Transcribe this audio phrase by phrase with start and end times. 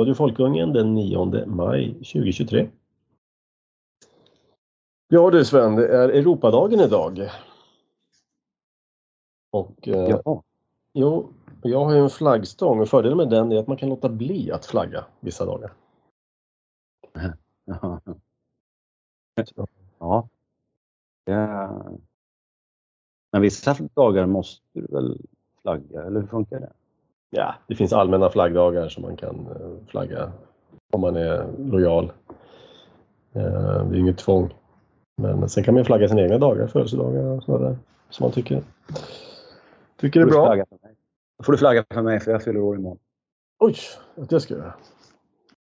[0.00, 2.68] Radio Folkungen den 9 maj 2023.
[5.08, 7.30] Ja du Sven, det är Europadagen idag.
[9.50, 10.42] Och eh, Ja,
[10.92, 11.32] jo,
[11.62, 14.52] jag har ju en flaggstång och fördelen med den är att man kan låta bli
[14.52, 15.72] att flagga vissa dagar.
[19.98, 20.28] ja.
[21.24, 21.82] ja.
[23.32, 25.26] Men vissa dagar måste du väl
[25.62, 26.72] flagga, eller hur funkar det?
[27.30, 30.32] Ja, det finns allmänna flaggdagar som man kan eh, flagga
[30.92, 32.12] om man är lojal.
[33.32, 33.42] Eh,
[33.86, 34.54] Det är inget tvång.
[35.16, 37.76] Men sen kan man flagga sina egna dagar, födelsedagar och sådär där,
[38.10, 38.62] som man tycker,
[40.00, 40.46] tycker är bra.
[40.46, 40.96] flagga för mig?
[41.38, 42.98] Då får du flagga för mig för jag fyller år imorgon.
[43.58, 43.76] Oj,
[44.16, 44.74] att det ska jag göra.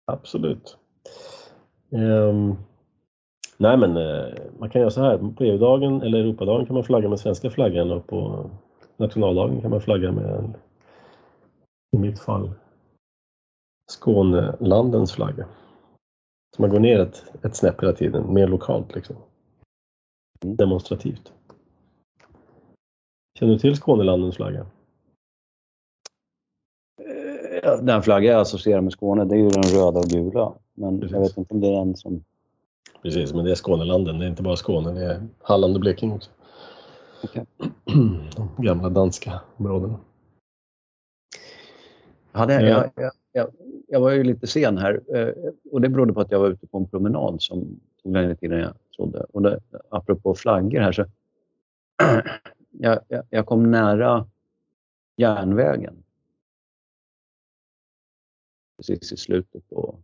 [0.05, 0.77] Absolut.
[1.91, 2.55] Ehm,
[3.57, 5.17] nej men eh, man kan göra så här.
[5.17, 8.49] På EU-dagen eller Europadagen kan man flagga med svenska flaggan och på
[8.97, 10.53] nationaldagen kan man flagga med,
[11.95, 12.51] i mitt fall,
[13.91, 15.47] Skånelandens flagga.
[16.55, 19.15] Så man går ner ett, ett snäpp hela tiden, mer lokalt liksom.
[20.43, 20.55] Mm.
[20.55, 21.33] Demonstrativt.
[23.39, 24.65] Känner du till Skånelandens flagga?
[27.63, 30.53] Eh, Den flagga jag associerar med Skåne, det är ju den röda och gula.
[30.73, 31.13] Men Precis.
[31.13, 32.23] jag vet inte om det är den som...
[33.01, 34.19] Precis, men det är Skånelanden.
[34.19, 36.31] Det är inte bara Skåne, det är Halland och Blekinge också.
[37.23, 37.45] Okej.
[38.35, 39.99] De gamla danska områdena.
[42.35, 42.61] Hade, Ja.
[42.69, 43.49] jag, jag, jag,
[43.87, 46.67] jag var ju lite sen här eh, och det berodde på att jag var ute
[46.67, 49.25] på en promenad som tog längre tid än jag trodde.
[49.33, 51.05] Och det, apropå flaggor här så
[52.69, 54.27] jag, jag, jag kom nära
[55.15, 56.03] järnvägen.
[58.77, 59.95] Precis i slutet på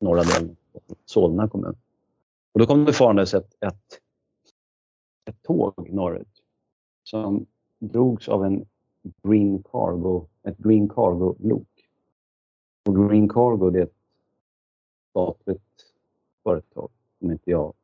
[0.00, 1.76] norra delen av Solna kommun.
[2.52, 4.00] Och då kom det farandes ett, ett,
[5.24, 6.42] ett tåg norrut
[7.04, 7.46] som
[7.78, 8.66] drogs av en
[9.22, 11.69] Green Cargo, ett Green Cargo-lok.
[12.84, 13.94] Och Green Cargo det är ett
[15.10, 15.92] statligt
[16.42, 17.74] företag, om inte jag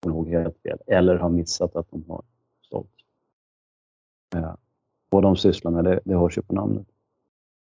[0.00, 2.22] kommer ihåg helt fel, eller har missat att de har
[2.60, 2.90] sålt.
[4.34, 4.54] Eh,
[5.08, 6.86] vad de sysslar med, det, det hörs ju på namnet.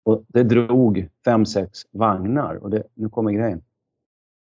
[0.04, 3.64] Och det drog fem, sex vagnar och det, nu kommer grejen.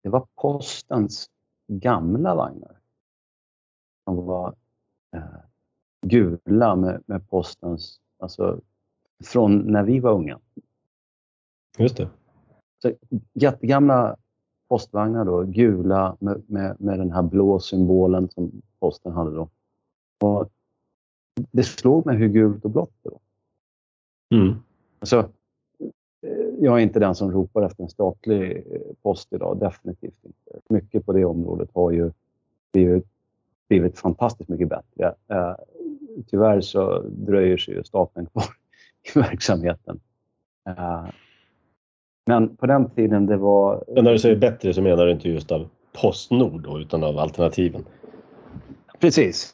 [0.02, 1.30] Det var postens
[1.66, 2.80] gamla vagnar.
[4.04, 4.54] De var
[5.14, 5.22] eh,
[6.06, 8.60] gula med, med postens, alltså
[9.24, 10.38] från när vi var unga.
[11.78, 12.08] Just det.
[12.82, 12.92] Så,
[13.32, 14.16] jättegamla
[14.68, 19.48] postvagnar då, gula med, med, med den här blå symbolen som posten hade då.
[20.20, 20.50] Och
[21.50, 23.20] det slog mig hur gult och blått det var.
[24.38, 24.54] Mm.
[24.98, 25.28] Alltså,
[26.60, 30.60] jag är inte den som ropar efter en statlig eh, post idag, definitivt inte.
[30.68, 32.10] Mycket på det området har ju
[32.72, 33.06] blivit,
[33.68, 35.14] blivit fantastiskt mycket bättre.
[35.28, 35.54] Eh,
[36.26, 38.44] tyvärr så dröjer sig ju staten kvar
[39.14, 40.00] i verksamheten.
[40.68, 41.06] Eh,
[42.28, 43.84] men på den tiden det var...
[43.88, 47.18] Men när du säger bättre så menar du inte just av Postnord då, utan av
[47.18, 47.84] alternativen?
[48.98, 49.52] Precis.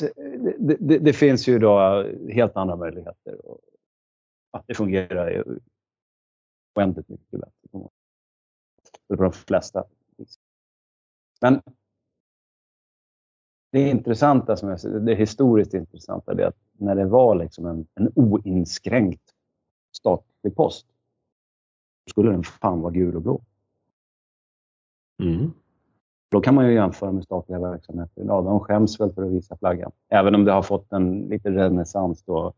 [0.58, 3.46] Det, det, det finns ju då helt andra möjligheter.
[3.46, 3.60] Och
[4.50, 5.44] att det fungerar ju
[6.74, 7.88] oändligt mycket bättre.
[9.08, 9.84] på de flesta.
[11.40, 11.62] Men
[13.72, 18.12] det intressanta, som jag det historiskt intressanta, är att när det var liksom en, en
[18.14, 19.34] oinskränkt
[19.96, 20.86] statlig post,
[22.10, 23.40] skulle den fan vara gul och blå.
[25.22, 25.52] Mm.
[26.30, 28.44] Då kan man ju jämföra med statliga verksamheter idag.
[28.44, 29.92] De skäms väl för att visa flaggan.
[30.08, 32.52] Även om det har fått en liten renässans då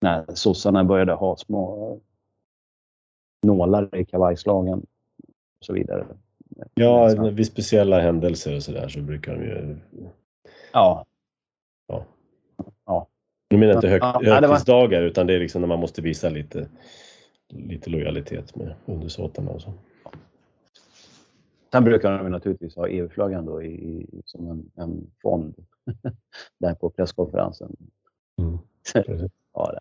[0.00, 2.00] när sossarna började ha små
[3.42, 4.78] nålar i kavajslagen
[5.58, 6.06] och så vidare.
[6.74, 9.76] Ja, vid speciella händelser och sådär så brukar de ju...
[10.72, 11.04] Ja.
[11.86, 12.04] Ja.
[12.86, 13.06] Ja.
[13.50, 16.28] Nu menar inte hög, Ja, ja, högtidsdagar utan det är liksom när man måste visa
[16.28, 16.68] lite,
[17.48, 19.72] lite lojalitet med undersåtarna och så.
[21.72, 25.54] Sen brukar de naturligtvis ha EU-flaggan då i, i, som en, en fond
[26.58, 27.76] där på presskonferensen.
[28.38, 28.58] Mm.
[29.52, 29.80] Ja, det.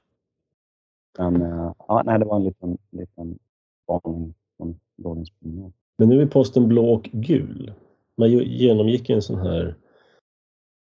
[1.18, 3.40] Men eh, ja, nej, det var en liten, liten
[3.84, 5.74] spaning från dagens promenad.
[5.98, 7.74] Men nu är posten blå och gul.
[8.18, 9.76] Man genomgick en sån här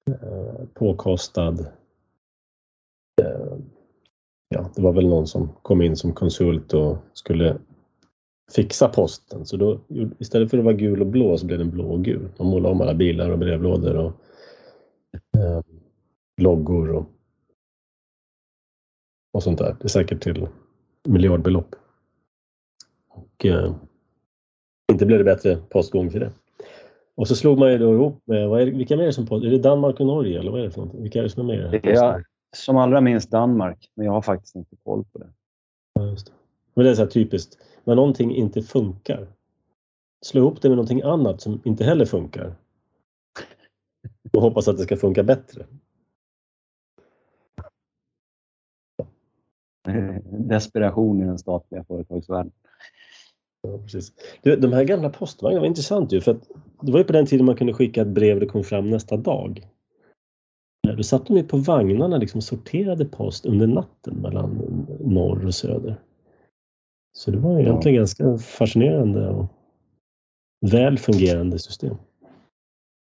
[0.09, 1.59] eh, påkostad...
[3.21, 3.54] Eh,
[4.49, 7.57] ja, det var väl någon som kom in som konsult och skulle
[8.51, 9.45] fixa posten.
[9.45, 9.79] Så då,
[10.19, 12.29] istället för att vara gul och blå så blev den blå och gul.
[12.37, 14.11] De målade om alla bilar och brevlådor och
[15.37, 15.61] eh,
[16.41, 17.05] loggor och,
[19.33, 19.75] och sånt där.
[19.79, 20.47] Det är säkert till
[21.07, 21.75] miljardbelopp.
[23.09, 23.75] Och eh,
[24.91, 26.31] inte blev det bättre postgång för det.
[27.15, 29.45] Och så slog man ju då ihop med, vad är vilka mer som post?
[29.45, 31.01] Är det Danmark och Norge eller vad är det för någonting?
[31.01, 32.25] Vilka är det som är med i det här?
[32.55, 35.29] Som allra minst Danmark, men jag har faktiskt inte koll på det.
[35.93, 36.31] Ja, det.
[36.73, 39.27] Men det är så här typiskt, när någonting inte funkar
[40.25, 42.55] slå ihop det med någonting annat som inte heller funkar.
[44.33, 45.65] Och hoppas att det ska funka bättre.
[50.31, 52.51] Desperation i den statliga företagsvärlden.
[53.61, 54.13] Ja, precis.
[54.41, 56.49] Du, de här gamla postvagnarna var intressant ju för att
[56.81, 58.89] det var ju på den tiden man kunde skicka ett brev och det kom fram
[58.89, 59.67] nästa dag.
[60.93, 64.49] Då satt de ju på vagnarna liksom sorterade post under natten mellan
[64.99, 65.95] norr och söder.
[67.13, 68.01] Så det var egentligen ja.
[68.01, 69.45] ganska fascinerande och
[70.71, 71.95] väl fungerande system.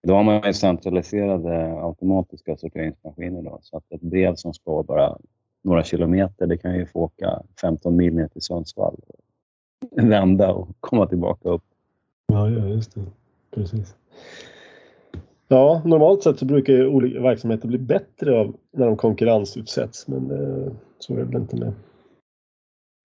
[0.06, 5.19] Då har man ju centraliserade automatiska sorteringsmaskiner då, så att ett brev som ska bara
[5.62, 8.96] några kilometer, det kan ju få åka 15 mil ner till Sundsvall,
[9.90, 11.64] vända och komma tillbaka upp.
[12.26, 13.00] Ja, ja just det.
[13.50, 13.96] Precis.
[15.52, 20.31] Ja, normalt sett så brukar ju olika verksamheter bli bättre av när de konkurrensutsätts, men
[20.31, 21.72] eh, så är det väl inte med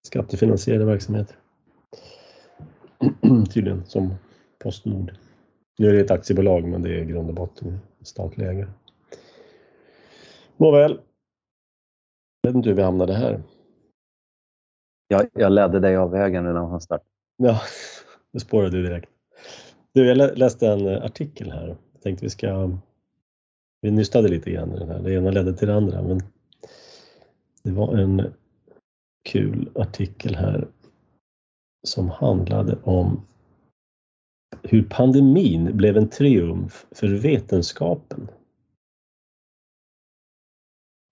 [0.07, 1.35] skattefinansierade verksamheter.
[3.53, 4.13] Tydligen, som
[4.59, 5.11] Postnord.
[5.77, 8.69] Nu är det ett aktiebolag, men det är i grund och botten statlig ägare.
[10.57, 10.99] Nåväl.
[12.41, 13.43] Jag vet inte hur vi hamnade här.
[15.07, 17.03] Jag, jag ledde dig av vägen redan från start.
[17.37, 17.61] Ja,
[18.31, 19.09] det spårade du direkt.
[19.93, 21.77] Du, jag läste en artikel här.
[21.97, 22.77] Jag tänkte vi ska...
[23.81, 24.99] Vi nystade lite grann i den här.
[24.99, 26.21] Det ena ledde till det andra, men
[27.63, 28.33] det var en
[29.29, 30.67] kul artikel här
[31.87, 33.25] som handlade om
[34.63, 38.29] hur pandemin blev en triumf för vetenskapen.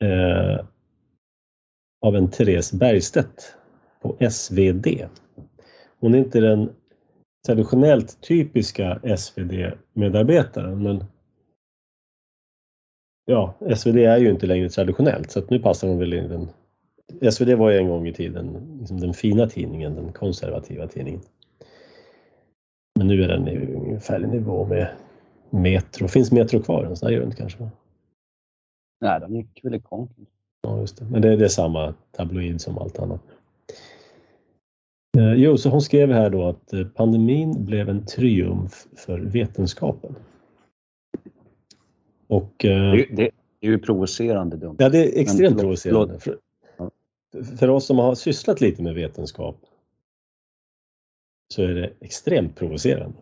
[0.04, 0.66] Eh,
[2.02, 3.58] av en Therese Bergstedt
[4.02, 4.88] på SvD.
[6.00, 6.76] Hon är inte den
[7.46, 11.04] traditionellt typiska SvD-medarbetaren men
[13.26, 16.50] ja, SvD är ju inte längre traditionellt så att nu passar hon väl in den.
[17.32, 21.22] SvD var ju en gång i tiden liksom den fina tidningen, den konservativa tidningen.
[22.96, 24.88] Men nu är den i ungefär i nivå med
[25.50, 26.08] Metro.
[26.08, 27.04] Finns Metro kvar ens?
[27.04, 27.64] Nej, gör det inte kanske?
[27.64, 27.70] Va?
[29.02, 30.28] Nej, den gick väl i konkurs.
[30.62, 31.06] Ja, just det.
[31.06, 33.22] Men det, det är samma tabloid som allt annat.
[35.18, 40.16] Eh, jo, så hon skrev här då att eh, pandemin blev en triumf för vetenskapen.
[42.28, 43.32] Och, eh, det, det,
[43.62, 44.76] är ju provocerande dumt.
[44.80, 46.20] Ja, det är extremt Men, provocerande.
[46.20, 46.40] För,
[47.60, 49.58] för oss som har sysslat lite med vetenskap
[51.54, 53.18] så är det extremt provocerande.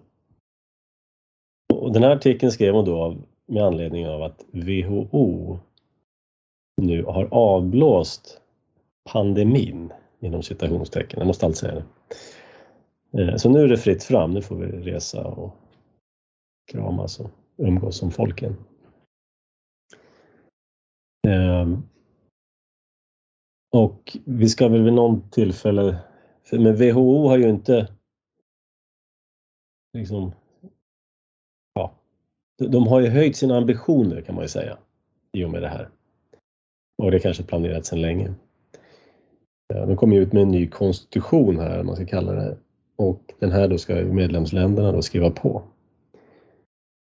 [1.74, 3.18] Och den här artikeln skrev hon då
[3.48, 5.60] med anledning av att WHO
[6.82, 8.42] nu har avblåst
[9.12, 11.20] pandemin inom citationstecken.
[11.20, 11.84] Jag måste alltid säga det.
[13.22, 14.32] Eh, så nu är det fritt fram.
[14.32, 15.56] Nu får vi resa och
[16.72, 18.56] kramas och umgås som folk igen.
[21.28, 21.84] Ehm,
[23.72, 25.98] och vi ska väl vid någon tillfälle,
[26.52, 27.88] men WHO har ju inte
[29.98, 30.32] liksom,
[31.74, 31.94] ja,
[32.58, 34.78] de har ju höjt sina ambitioner kan man ju säga
[35.32, 35.90] i och med det här.
[36.98, 38.34] Och det kanske planerats sedan länge.
[39.74, 42.58] Eh, De kommer ut med en ny konstitution här, man ska kalla det.
[42.96, 45.62] Och den här då ska medlemsländerna då skriva på.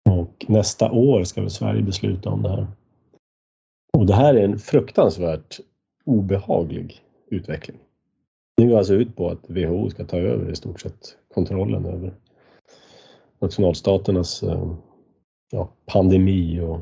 [0.10, 2.68] Och nästa år ska väl Sverige besluta om det här.
[3.98, 5.60] Och det här är en fruktansvärt
[6.06, 7.78] obehaglig utveckling.
[8.58, 12.14] Det går alltså ut på att WHO ska ta över i stort sett kontrollen över
[13.40, 14.74] nationalstaternas eh,
[15.52, 16.80] ja, pandemi och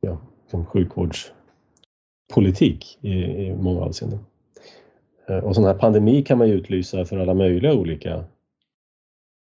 [0.00, 0.18] ja,
[0.66, 1.32] sjukvårds
[2.30, 4.18] politik i, i många avseenden.
[5.28, 8.24] Eh, och sån här pandemi kan man ju utlysa för alla möjliga olika,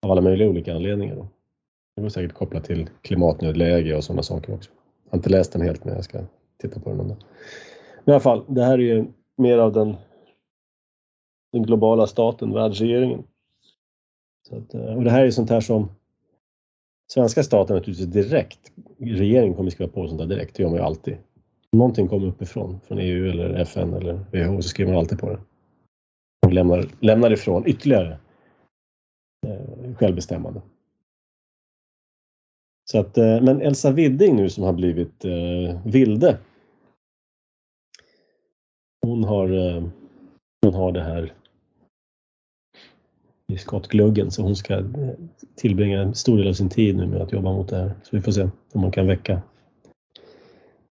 [0.03, 1.17] av alla möjliga olika anledningar.
[1.17, 1.29] Då.
[1.97, 4.71] Det var säkert kopplat till klimatnödläge och sådana saker också.
[5.05, 6.21] Jag har inte läst den helt men jag ska
[6.59, 6.97] titta på den.
[6.97, 7.17] Men
[8.05, 9.05] i alla fall, det här är ju
[9.37, 9.97] mer av den,
[11.53, 13.25] den globala staten, världsregeringen.
[14.49, 15.88] Så att, eh, och det här är sånt här som
[17.12, 20.85] svenska staten naturligtvis direkt, regeringen kommer skriva på sånt där direkt, det gör man ju
[20.85, 21.17] alltid.
[21.75, 25.31] Om någonting kommer uppifrån, från EU eller FN eller WHO, så skriver man alltid på
[25.31, 25.40] det.
[26.47, 28.19] Och lämnar, lämnar ifrån ytterligare
[29.47, 30.62] eh, självbestämmande.
[32.90, 36.38] Så att, eh, men Elsa Widding nu som har blivit eh, vilde.
[39.07, 39.85] Hon har, eh,
[40.62, 41.33] hon har det här
[43.52, 45.14] i skottgluggen så hon ska eh,
[45.54, 47.95] tillbringa en stor del av sin tid nu med att jobba mot det här.
[48.02, 49.43] Så vi får se om man kan väcka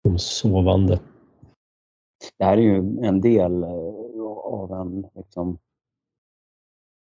[0.03, 1.01] de sovande.
[2.37, 5.59] Det här är ju en del eh, av en liksom,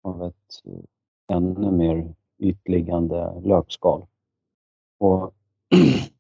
[0.03, 4.07] av ett eh, ännu mer ytliggande lökskal.
[4.99, 5.35] Och,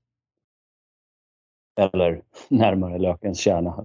[1.77, 3.85] eller närmare lökens kärna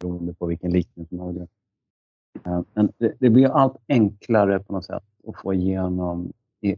[0.00, 1.46] beroende på vilken liknelse man vill
[2.46, 6.76] eh, men det, det blir allt enklare på något sätt att få igenom i,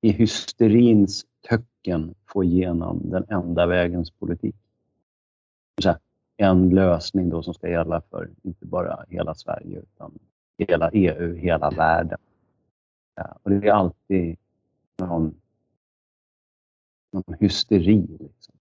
[0.00, 1.26] i hysterins
[1.84, 4.54] töcken få igenom den enda vägens politik.
[5.84, 5.98] Här,
[6.36, 10.18] en lösning då som ska gälla för inte bara hela Sverige utan
[10.58, 12.18] hela EU, hela världen.
[13.14, 14.36] Ja, och det är alltid
[14.98, 15.34] någon,
[17.12, 18.06] någon hysteri.
[18.20, 18.54] Liksom.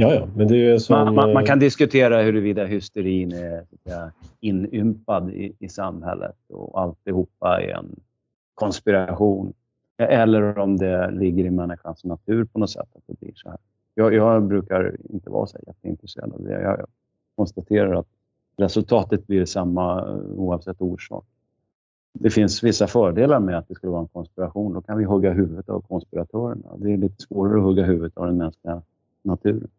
[0.00, 1.04] Ja, ja, men det är som...
[1.04, 3.66] man, man, man, kan diskutera huruvida hysterin är
[4.40, 8.00] inympad i, i samhället och alltihopa är en
[8.54, 9.52] konspiration.
[9.98, 13.58] Eller om det ligger i människans natur på något sätt att det blir så här.
[13.94, 16.62] Jag, jag brukar inte vara så jätteintresserad av det.
[16.62, 16.86] Jag
[17.36, 18.06] konstaterar att
[18.56, 21.24] resultatet blir samma oavsett orsak.
[22.12, 24.72] Det finns vissa fördelar med att det skulle vara en konspiration.
[24.72, 26.76] Då kan vi hugga huvudet av konspiratörerna.
[26.76, 28.82] Det är lite svårare att hugga huvudet av den mänskliga
[29.22, 29.70] naturen.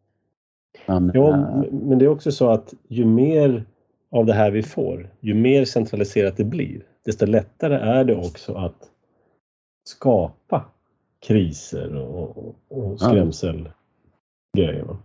[0.87, 1.71] Men, ja, äh...
[1.71, 3.65] men det är också så att ju mer
[4.09, 8.53] av det här vi får, ju mer centraliserat det blir, desto lättare är det också
[8.53, 8.89] att
[9.89, 10.65] skapa
[11.19, 13.73] kriser och, och skrämselgrejer.
[14.55, 14.97] Ja.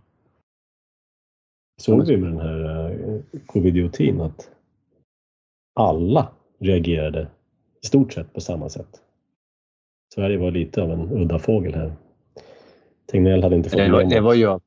[1.81, 4.49] Såg vi med den här eh, covidiotin att
[5.79, 7.27] alla reagerade
[7.83, 9.01] i stort sett på samma sätt.
[10.13, 11.95] Sverige var lite av en udda fågel här.
[13.05, 14.59] Tegnell hade inte fått det var, det var ju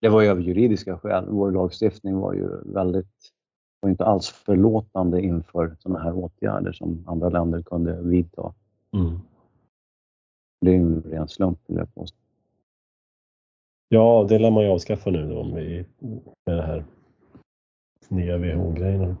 [0.00, 1.24] det var ju av juridiska skäl.
[1.28, 3.32] Vår lagstiftning var ju väldigt,
[3.80, 8.54] var inte alls förlåtande inför sådana här åtgärder som andra länder kunde vidta.
[8.92, 9.20] Mm.
[10.60, 12.16] Det är ju en ren slump, vill jag påstå.
[13.88, 15.84] Ja, det lär man ju avskaffa nu då med
[16.46, 16.84] det här
[18.08, 19.16] nya WHO-grejerna.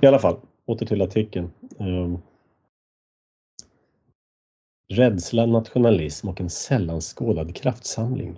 [0.00, 1.50] I alla fall, åter till artikeln.
[1.78, 2.18] Um,
[4.88, 8.36] rädsla, nationalism och en sällan skådad kraftsamling.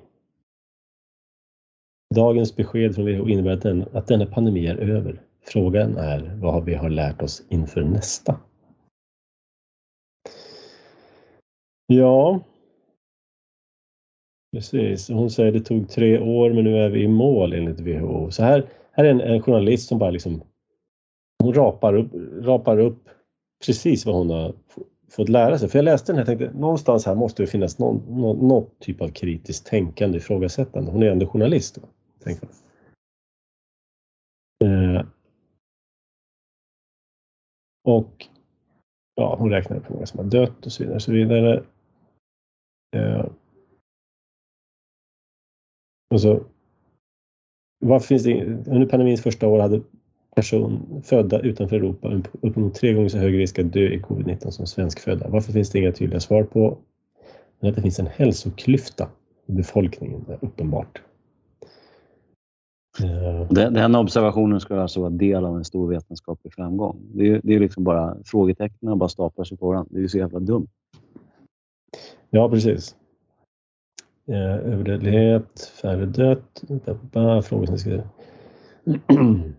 [2.14, 5.23] Dagens besked från WHO innebär att, den, att denna pandemi är över.
[5.40, 8.40] Frågan är vad vi har lärt oss inför nästa.
[11.92, 12.40] Ja,
[14.52, 15.09] precis.
[15.09, 18.30] Hon säger det tog tre år men nu är vi i mål enligt WHO.
[18.30, 20.42] Så här, här är en, en journalist som bara liksom
[21.42, 22.11] hon rapar upp,
[22.45, 23.09] rapar upp
[23.66, 24.54] precis vad hon har
[25.11, 25.68] fått lära sig.
[25.68, 28.71] För jag läste den här och tänkte någonstans här måste det finnas någon, någon, någon
[28.78, 30.90] typ av kritiskt tänkande ifrågasättande.
[30.90, 31.78] Hon är ändå journalist.
[32.25, 32.49] Tänker
[34.64, 35.07] eh,
[37.85, 38.26] och
[39.14, 40.97] ja, hon räknar upp hur många som har dött och så vidare.
[40.97, 41.64] Och så vidare.
[42.97, 43.25] Eh,
[46.11, 46.45] alltså,
[47.80, 49.83] varför finns det, under pandemins första år hade
[50.37, 54.66] person födda utanför Europa uppemot tre gånger så hög risk att dö i covid-19 som
[54.66, 55.28] svenskfödda.
[55.28, 56.78] Varför finns det inga tydliga svar på?
[57.61, 59.09] Men att det finns en hälsoklyfta
[59.47, 61.02] i befolkningen, är uppenbart.
[63.02, 67.00] Eh, den, den observationen skulle alltså vara del av en stor vetenskaplig framgång.
[67.14, 69.90] Det är, det är liksom bara frågetecknen bara staplar sig på varandra.
[69.90, 70.68] Det är så jävla dumt.
[72.30, 72.97] Ja, precis.
[74.28, 76.62] Eh, överdödlighet, färre dött,
[77.44, 78.02] frågetecken.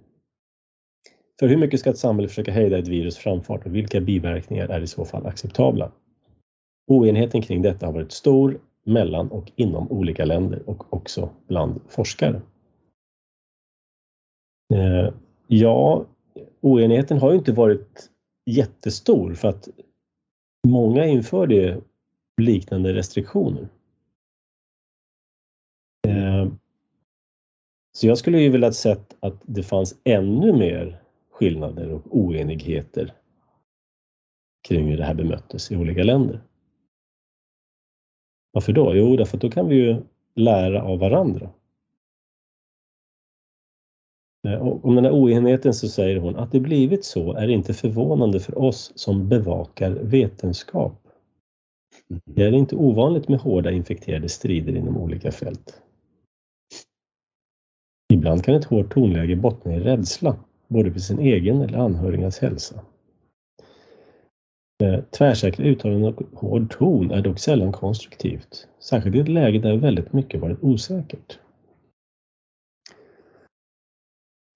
[1.39, 4.81] För hur mycket ska ett samhälle försöka hejda ett virus framfart och vilka biverkningar är
[4.81, 5.91] i så fall acceptabla?
[6.87, 12.41] Oenigheten kring detta har varit stor mellan och inom olika länder och också bland forskare.
[14.73, 15.13] Eh,
[15.47, 16.05] ja,
[16.61, 18.09] oenigheten har ju inte varit
[18.45, 19.69] jättestor för att
[20.67, 21.81] många införde
[22.39, 23.67] liknande restriktioner.
[26.07, 26.47] Eh,
[27.91, 33.13] så jag skulle ju vilja sett att det fanns ännu mer skillnader och oenigheter
[34.67, 36.41] kring hur det här bemöttes i olika länder.
[38.51, 38.95] Varför då?
[38.95, 40.01] Jo, därför att då kan vi ju
[40.35, 41.49] lära av varandra.
[44.47, 47.73] Eh, och om den här oenigheten så säger hon att det blivit så är inte
[47.73, 51.08] förvånande för oss som bevakar vetenskap.
[52.25, 55.81] Det är inte ovanligt med hårda infekterade strider inom olika fält.
[58.13, 60.35] Ibland kan ett hårt tonläge bottna i rädsla,
[60.67, 62.81] både för sin egen eller anhörigas hälsa.
[64.83, 69.77] Eh, tvärsäkra uttalanden och hård ton är dock sällan konstruktivt, särskilt i ett läge där
[69.77, 71.39] väldigt mycket varit osäkert.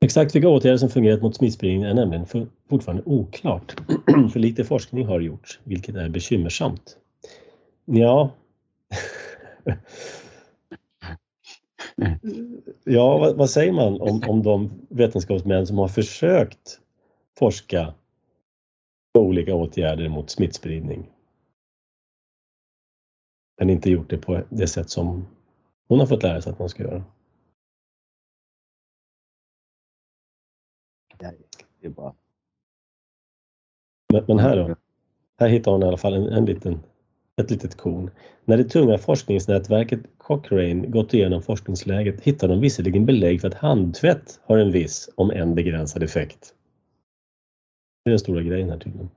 [0.05, 2.25] Exakt vilka åtgärder som fungerat mot smittspridningen är nämligen
[2.69, 3.75] fortfarande oklart.
[4.33, 6.98] för lite forskning har gjorts, vilket är bekymmersamt.
[7.86, 8.32] Ja,
[12.84, 16.80] ja vad, vad, säger man om, om de vetenskapsmän som har försökt
[17.38, 17.94] forska
[19.13, 21.10] på olika åtgärder mot smittspridning?
[23.58, 25.28] Men inte gjort det på det sätt som
[25.88, 27.04] hon har fått lära sig att man ska göra.
[31.18, 32.16] Det är bara...
[34.13, 34.75] Men, men här då?
[35.38, 36.84] Här hittar hon i alla fall en, en liten,
[37.42, 38.12] ett litet korn.
[38.46, 44.40] När det tunga forskningsnätverket Cochrane gått igenom forskningsläget hittar de visserligen belägg för att handtvätt
[44.44, 46.54] har en viss, om än begränsad effekt.
[48.04, 49.10] Det är den stora grejen här tydligen.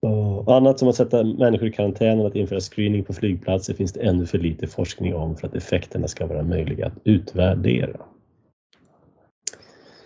[0.00, 3.92] Och annat som att sätta människor i karantän och att införa screening på flygplatser finns
[3.92, 8.00] det ännu för lite forskning om för att effekterna ska vara möjliga att utvärdera.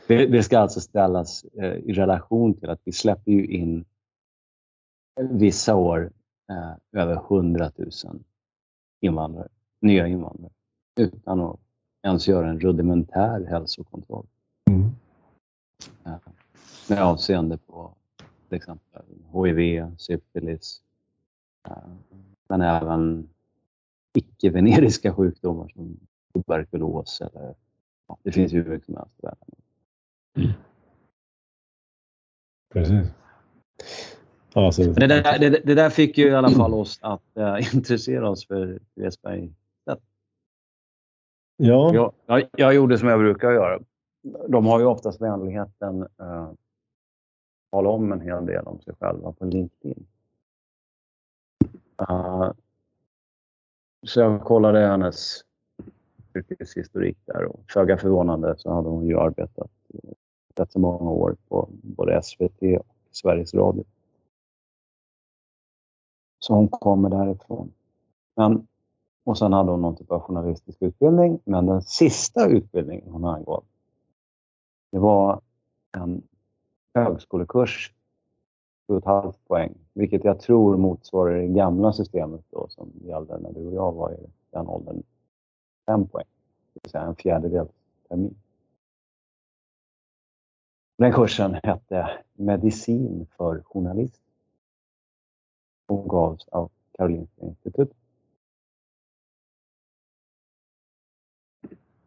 [0.06, 3.84] Det, det ska alltså ställas eh, i relation till att vi släpper ju in
[5.20, 6.10] vissa år
[6.50, 7.90] eh, över 100 000
[9.00, 9.48] invandrare,
[9.80, 10.52] nya invandrare
[10.96, 11.60] utan att
[12.02, 14.26] ens göra en rudimentär hälsokontroll.
[14.70, 14.90] Mm.
[16.04, 16.18] Eh,
[16.88, 17.94] med avseende på
[18.48, 19.02] till exempel
[19.32, 20.82] HIV, syfilis,
[21.68, 21.76] eh,
[22.48, 23.28] men även
[24.12, 25.96] icke-veneriska sjukdomar som
[26.34, 27.54] tuberkulos eller
[28.08, 29.48] ja, det finns ju hur mycket som helst i världen.
[30.36, 30.52] Mm.
[34.54, 38.30] Alltså, det, där, det, det, där fick ju i alla fall oss att äh, intressera
[38.30, 39.52] oss för Resberg.
[41.56, 41.94] Ja.
[41.94, 43.80] Jag, jag, jag, gjorde som jag brukar göra.
[44.48, 46.50] De har ju oftast vänligheten äh,
[47.70, 50.06] tala om en hel del om sig själva på LinkedIn.
[52.10, 52.52] Uh,
[54.06, 55.40] så jag kollade hennes
[56.34, 59.70] yrkeshistorik där och föga förvånande så hade hon ju arbetat
[60.54, 63.84] rätt så många år på både SVT och Sveriges Radio.
[66.42, 67.72] Så hon kommer därifrån.
[68.36, 68.66] Men,
[69.24, 73.64] och sen hade hon någon typ av journalistisk utbildning, men den sista utbildningen hon angav,
[74.92, 75.40] det var
[75.92, 76.22] en
[76.94, 77.92] högskolekurs,
[78.88, 83.74] 7,5 poäng, vilket jag tror motsvarar det gamla systemet då, som gällde när du och
[83.74, 85.02] jag var i den åldern,
[85.86, 86.26] 5 poäng,
[86.72, 87.70] det vill säga en fjärdedels
[88.08, 88.36] termin.
[90.98, 94.31] Den kursen hette Medicin för journalister
[95.92, 97.88] och gavs av Karolinska institutet.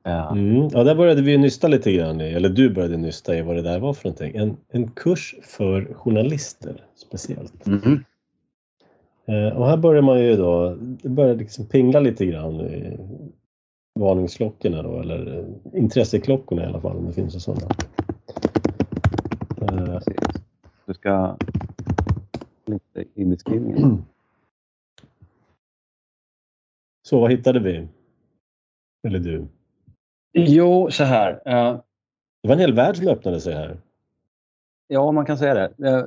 [0.05, 0.69] Mm.
[0.71, 3.61] Ja, där började vi nysta lite grann i, eller du började nysta i vad det
[3.61, 4.35] där var för någonting.
[4.35, 7.67] En, en kurs för journalister speciellt.
[7.67, 8.03] Mm.
[9.25, 12.97] Eh, och här börjar man ju då, det börjar liksom pingla lite grann i
[13.99, 17.67] varningsklockorna då, eller eh, intresseklockorna i alla fall om det finns sådana.
[19.61, 19.99] Eh.
[20.85, 21.37] Du ska
[22.69, 24.05] lite i beskrivningen.
[27.01, 27.87] Så vad hittade vi?
[29.07, 29.47] Eller du?
[30.33, 31.31] Jo, så här.
[31.31, 31.81] Uh,
[32.41, 33.81] det var en hel värld som öppnade sig här.
[34.87, 35.89] Ja, man kan säga det.
[35.89, 36.05] Uh,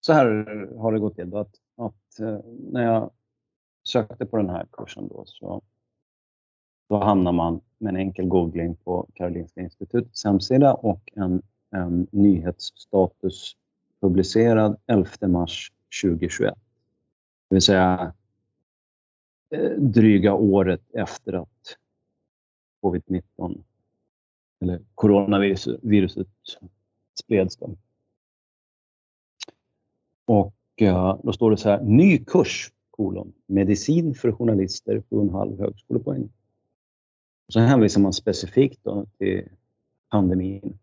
[0.00, 0.26] så här
[0.78, 1.36] har det gått till.
[1.36, 2.38] Att, att uh,
[2.72, 3.10] när jag
[3.84, 5.62] sökte på den här kursen då, så
[6.88, 13.56] då hamnar man med en enkel googling på Karolinska institutets hemsida och en, en nyhetsstatus
[14.02, 16.54] publicerad 11 mars 2021.
[17.48, 18.14] Det vill säga
[19.50, 21.76] eh, dryga året efter att
[22.82, 23.62] covid-19
[24.60, 26.28] eller coronaviruset
[27.20, 27.56] spreds.
[27.56, 27.76] Då.
[30.24, 36.28] Och eh, då står det så här, ny kurs, kolon, medicin för journalister, 7,5 högskolepoäng.
[37.48, 39.48] Så hänvisar man specifikt då till
[40.10, 40.78] pandemin.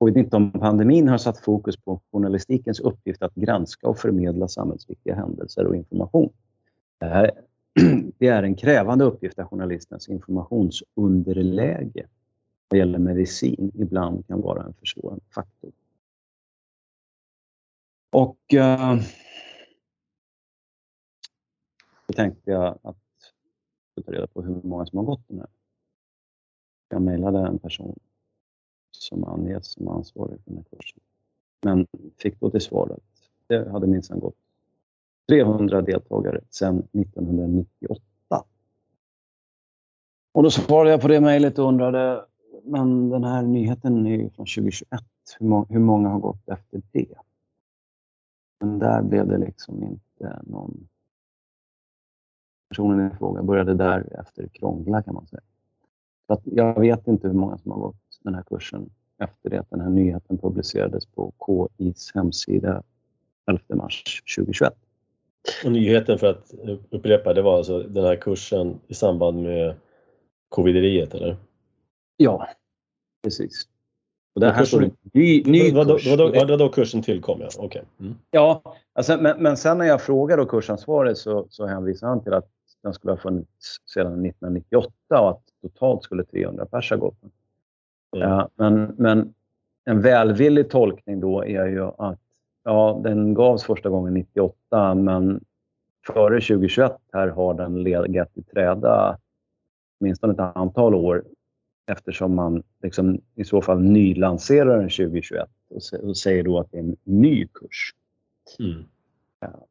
[0.00, 6.32] Covid-19-pandemin har satt fokus på journalistikens uppgift att granska och förmedla samhällsviktiga händelser och information.
[6.98, 7.30] Det här
[8.18, 12.06] det är en krävande uppgift där journalistens informationsunderläge
[12.68, 15.72] vad gäller medicin ibland kan vara en försvårande faktor.
[18.10, 18.96] Och eh,
[22.06, 22.96] då tänkte jag att
[24.06, 25.48] ta reda på hur många som har gått den här.
[26.88, 27.98] Jag mejlade en person
[28.90, 31.00] som anges som ansvarig för den här kursen.
[31.62, 34.36] Men fick då till svar att det hade minsann gått
[35.28, 38.04] 300 deltagare sedan 1998.
[40.32, 42.24] Och då svarade jag på det mejlet och undrade,
[42.64, 45.00] men den här nyheten är ju från 2021.
[45.38, 47.14] Hur, må hur många har gått efter det?
[48.60, 50.88] Men där blev det liksom inte någon...
[52.68, 55.42] Personen i fråga började därefter krångla kan man säga.
[56.30, 59.60] Så att jag vet inte hur många som har gått den här kursen efter det
[59.60, 62.82] att den här nyheten publicerades på KIs hemsida
[63.50, 64.72] 11 mars 2021.
[65.64, 66.54] Och nyheten för att
[66.90, 69.74] upprepa, det var alltså den här kursen i samband med
[70.48, 71.36] covideriet eller?
[72.16, 72.48] Ja,
[73.22, 73.62] precis.
[74.34, 76.06] Och det här står ny, ny vad, kurs.
[76.06, 77.40] Vad, vad, vad, då kursen tillkom?
[77.40, 77.82] Ja, okay.
[78.00, 78.14] Mm.
[78.30, 78.62] ja
[78.92, 82.48] alltså, men, men sen när jag frågade kursansvarig så, så hänvisade han till att
[82.82, 87.18] den skulle ha funnits sedan 1998 och att totalt skulle 300 pers ha gått.
[88.16, 88.48] Mm.
[88.54, 89.34] men, men
[89.84, 92.20] en välvillig tolkning då är ju att
[92.64, 95.44] ja, den gavs första gången 98 men
[96.06, 99.18] före 2021 här har den legat i träda
[100.00, 101.24] åtminstone ett antal år
[101.86, 105.48] eftersom man liksom i så fall nylanserar den 2021
[106.02, 107.94] och, säger då att det är en ny kurs.
[108.58, 108.84] Mm.
[109.40, 109.66] Ja.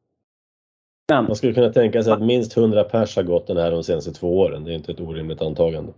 [1.10, 3.84] Men, man skulle kunna tänka sig att minst 100 pers har gått den här de
[3.84, 4.64] senaste två åren.
[4.64, 5.94] Det är inte ett orimligt antagande.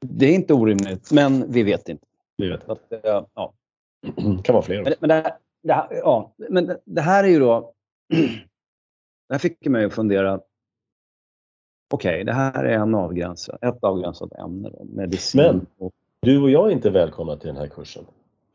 [0.00, 2.06] Det är inte orimligt, men vi vet inte.
[2.36, 2.72] Vi vet inte.
[2.72, 3.52] Att, eh, ja.
[4.16, 4.82] Det kan vara fler.
[4.84, 7.72] Men, men, det, här, det, här, ja, men det, det här är ju då...
[9.28, 10.34] det här fick mig att fundera.
[11.94, 14.68] Okej, okay, det här är en avgränsad, ett avgränsat ämne.
[14.68, 15.40] Då, medicin.
[15.40, 15.66] Men
[16.20, 18.04] du och jag är inte välkomna till den här kursen.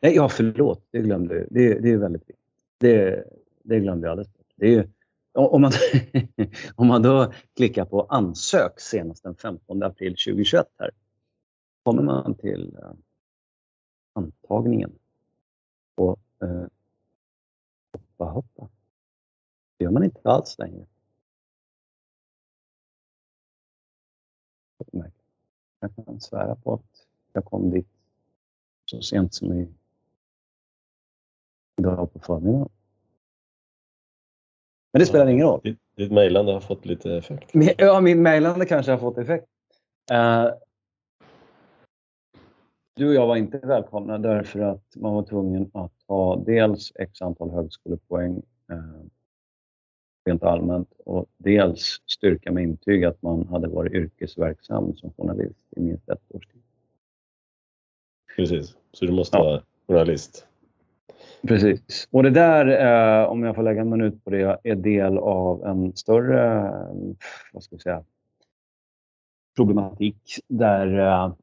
[0.02, 0.82] Nej, ja, förlåt.
[0.92, 1.48] Det glömde jag.
[1.50, 2.46] Det, det är väldigt viktigt.
[2.78, 3.24] Det,
[3.64, 4.48] det glömde jag alldeles bort.
[4.56, 4.88] Det är,
[5.36, 5.72] om, man,
[6.76, 10.92] om man då klickar på ansök senast den 15 april 2021 här,
[11.84, 12.92] kommer man till eh,
[14.14, 15.00] antagningen.
[15.96, 16.68] Och eh,
[17.92, 18.70] hoppa hoppa.
[19.78, 20.86] Det gör man inte alls längre.
[25.80, 27.88] Jag kan svära på att jag kom dit
[28.86, 29.74] så sent som i
[31.78, 32.70] idag på förmiddagen.
[34.96, 35.62] Men det spelar ingen roll.
[35.64, 37.52] Ditt, ditt mejlande har fått lite effekt.
[37.78, 39.46] Ja, min mejlande kanske har fått effekt.
[40.12, 40.54] Uh,
[42.96, 47.22] du och jag var inte välkomna därför att man var tvungen att ha dels x
[47.22, 49.06] antal högskolepoäng uh,
[50.26, 55.80] rent allmänt och dels styrka med intyg att man hade varit yrkesverksam som journalist i
[55.80, 56.62] minst ett års tid.
[58.36, 59.44] Precis, så du måste ja.
[59.44, 60.48] vara journalist?
[61.48, 62.08] Precis.
[62.12, 65.66] Och det där, eh, om jag får lägga en minut på det, är del av
[65.66, 67.16] en större eh,
[67.54, 68.04] vad ska jag säga,
[69.56, 71.34] problematik där eh,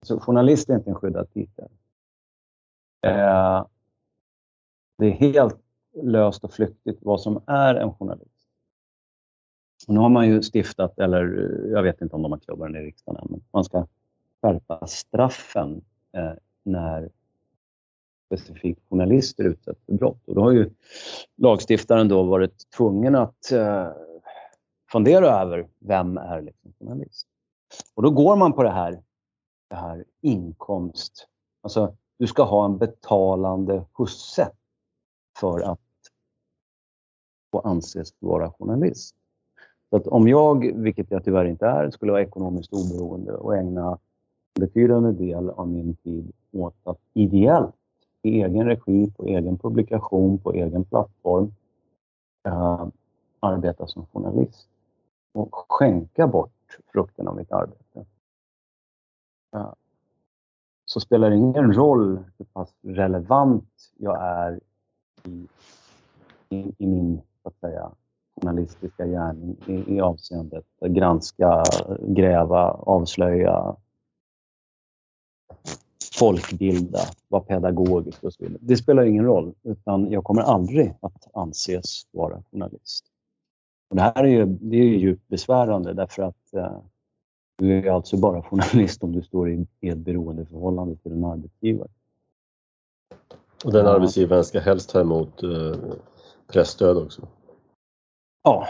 [0.00, 1.68] alltså journalist är inte en skyddad titel.
[3.06, 3.66] Eh,
[4.98, 5.56] det är helt
[6.02, 8.48] löst och flyktigt vad som är en journalist.
[9.88, 12.72] Och nu har man ju stiftat, eller eh, jag vet inte om de har klubbat
[12.72, 13.86] den i riksdagen än, men man ska
[14.42, 17.10] skärpa straffen eh, när
[18.28, 20.22] specifikt journalister utsätts för brott.
[20.26, 20.70] Och då har ju
[21.36, 23.88] lagstiftaren då varit tvungen att eh,
[24.92, 27.26] fundera över vem är liksom journalist.
[27.94, 29.02] Och då går man på det här,
[29.70, 31.26] det här inkomst...
[31.60, 34.50] Alltså, du ska ha en betalande husse
[35.40, 35.80] för att
[37.50, 39.14] få anses vara journalist.
[39.90, 43.98] Så att om jag, vilket jag tyvärr inte är, skulle vara ekonomiskt oberoende och ägna
[44.54, 47.77] en betydande del av min tid åt att ideellt
[48.22, 51.52] i egen regi, på egen publikation, på egen plattform
[52.46, 52.86] eh,
[53.40, 54.68] arbeta som journalist
[55.32, 58.06] och skänka bort frukten av mitt arbete.
[59.56, 59.72] Eh,
[60.84, 64.60] så spelar det ingen roll hur pass relevant jag är
[65.24, 65.48] i,
[66.48, 67.90] i, i min så att säga,
[68.40, 71.62] journalistiska gärning i, i avseendet granska,
[72.00, 73.76] gräva, avslöja,
[76.18, 78.58] folkbilda, vara pedagogisk och så vidare.
[78.62, 83.04] Det spelar ingen roll, utan jag kommer aldrig att anses vara journalist.
[83.90, 86.80] Och det här är ju, det är ju djupt besvärande därför att eh,
[87.58, 91.88] du är alltså bara journalist om du står i, ett beroendeförhållande till en arbetsgivare.
[93.64, 95.76] Och den arbetsgivaren ska helst ta emot eh,
[96.52, 97.28] pressstöd också?
[98.42, 98.68] Ja,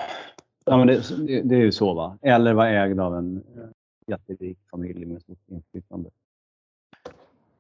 [0.64, 1.02] ja men det,
[1.42, 1.94] det, är ju så.
[1.94, 2.18] va.
[2.22, 3.68] Eller vara ägd av en eh,
[4.06, 6.10] jätterik familj med stort inflytande.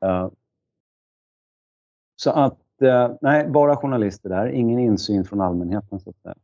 [0.04, 0.30] Uh,
[2.16, 4.46] så att, uh, nej, bara journalister där.
[4.46, 6.00] Ingen insyn från allmänheten.
[6.00, 6.36] Så att.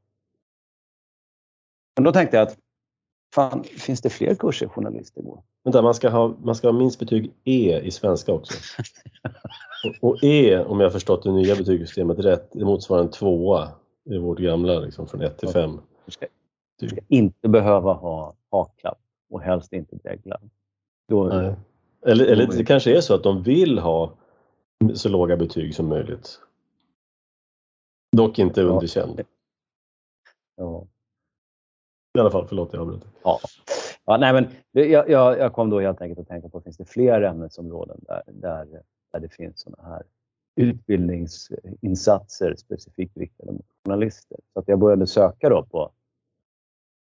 [1.97, 2.59] Men då tänkte jag att,
[3.35, 5.43] fan, finns det fler kurser journalister går?
[5.65, 8.55] Vänta, man ska, ha, man ska ha minst betyg E i svenska också.
[10.01, 13.69] och, och, E, om jag har förstått det nya betygssystemet rätt, det motsvarar en tvåa
[14.05, 15.81] i vårt gamla, liksom, från 1 till 5.
[16.07, 16.27] Du ska,
[16.79, 18.99] du ska inte behöva ha haklapp
[19.31, 20.41] och helst inte dregla.
[21.09, 21.55] Då,
[22.07, 24.13] eller, eller det kanske är så att de vill ha
[24.95, 26.41] så låga betyg som möjligt.
[28.17, 28.67] Dock inte ja.
[28.67, 29.21] underkänd.
[30.57, 30.87] Ja.
[32.19, 33.05] I alla fall, förlåt jag avbröt.
[33.25, 33.41] Ja.
[34.07, 36.85] Ja, nej, men jag, jag, jag, kom då helt enkelt att tänka på, finns det
[36.85, 40.03] fler ämnesområden där, där, där det finns sådana här
[40.57, 44.39] utbildningsinsatser specifikt riktade mot journalister?
[44.53, 45.91] Så att jag började söka då på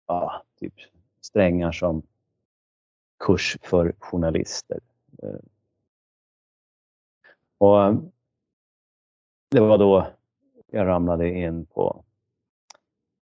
[0.07, 0.73] ja, typ
[1.21, 2.03] strängar som
[3.19, 4.79] kurs för journalister.
[7.57, 7.95] Och eh,
[9.51, 10.07] det var då
[10.71, 12.03] jag ramlade in på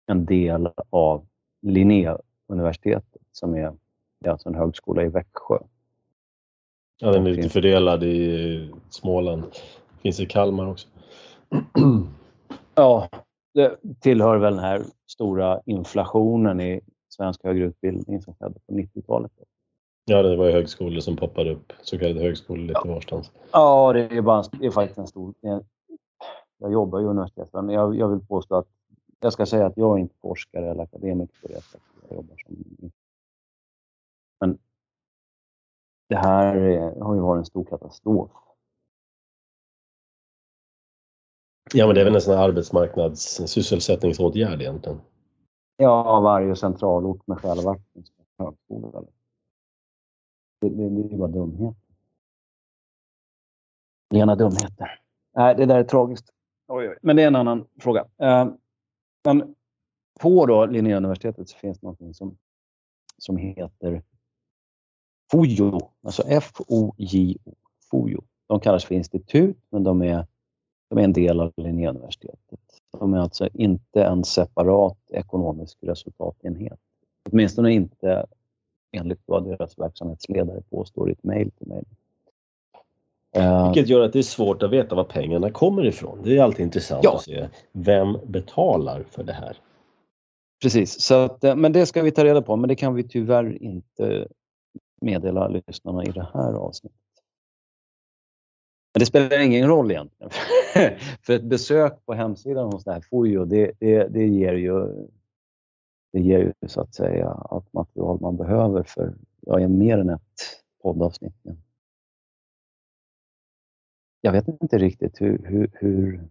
[0.07, 1.27] en del av
[1.63, 3.73] Linnéuniversitetet som är
[4.25, 5.59] är alltså en högskola i Växjö.
[7.01, 9.45] Ja, den är lite fördelad i Småland.
[10.03, 10.89] Finns i Kalmar också.
[12.75, 13.09] Ja,
[13.55, 19.33] det tillhör väl den här stora inflationen i svensk högre utbildning som skedde på 90-talet.
[20.05, 22.95] Ja, det var ju högskolor som poppade upp, så kallade högskolor lite ja.
[22.95, 23.33] varstans.
[23.53, 25.35] Ja, det är, bara, det är faktiskt en stor...
[26.59, 28.67] Jag jobbar ju universitet, men jag, jag vill påstå att
[29.21, 31.81] jag ska säga att jag är inte forskare eller akademiker på det sättet.
[32.09, 32.57] Jag jobbar som...
[34.41, 34.59] Men
[36.09, 36.55] det här
[37.01, 38.31] har ju varit en stor katastrof.
[41.75, 45.01] Ja, men det är väl en sån här arbetsmarknads sysselsättningsåtgärd egentligen?
[45.77, 49.05] Ja, varje centralort med självaktning ska högskola.
[50.63, 51.77] Det, det, det är ju bara dumhet.
[54.11, 55.01] Rena dumheter.
[55.35, 56.31] Nej, det där är tragiskt.
[56.69, 56.99] Oj, oj.
[57.03, 58.07] Men det är en annan fråga.
[58.19, 58.49] Eh,
[59.25, 59.55] men
[60.21, 62.37] på då Linnéuniversitetet så finns det något som,
[63.19, 64.03] som heter
[65.33, 67.55] FOJO, alltså F-O-J-O.
[67.91, 68.23] FOJO.
[68.47, 70.27] De kallas för institut, men de är,
[70.89, 72.61] de är en del av Linnéuniversitetet.
[72.99, 76.81] De är alltså inte en separat ekonomisk resultatenhet.
[77.31, 78.27] Åtminstone inte
[78.93, 81.85] enligt vad deras verksamhetsledare påstår i ett mejl till mig.
[83.37, 86.19] Eh, Vilket gör att det är svårt att veta var pengarna kommer ifrån.
[86.25, 87.17] Det är alltid intressant ja.
[87.17, 89.57] att se vem betalar för det här.
[90.63, 93.09] Precis, så att, eh, men det ska vi ta reda på, men det kan vi
[93.09, 94.29] tyvärr inte
[95.01, 96.99] meddela lyssnarna i det här avsnittet.
[98.95, 100.31] Men det spelar ingen roll egentligen.
[101.23, 104.89] för ett besök på hemsidan hos det här FOJO, det, det, det, ger ju
[106.13, 110.63] det ger ju så att säga allt material man behöver för ja, mer än ett
[110.83, 111.35] poddavsnitt.
[114.21, 116.29] Jag vet inte riktigt hur, hur, hur,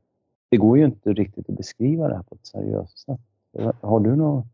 [0.50, 3.20] Det går ju inte riktigt att beskriva det här på ett seriöst sätt.
[3.82, 4.46] Har du något?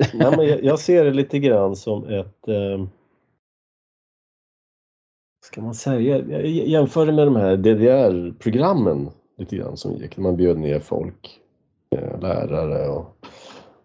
[0.14, 2.48] Nej, men jag, jag, ser det lite grann som ett...
[2.48, 2.86] Eh,
[5.44, 6.18] ska man säga?
[6.18, 10.16] Jag jämför det med de här DDR-programmen lite grann som gick.
[10.16, 11.40] Man bjöd ner folk,
[11.90, 13.19] eh, lärare och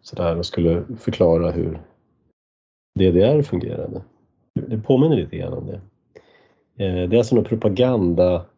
[0.05, 1.81] sådär och skulle förklara hur
[2.99, 4.03] DDR fungerade.
[4.53, 5.81] Det påminner lite grann om det.
[6.85, 8.49] Eh, det är alltså något propagandainstitut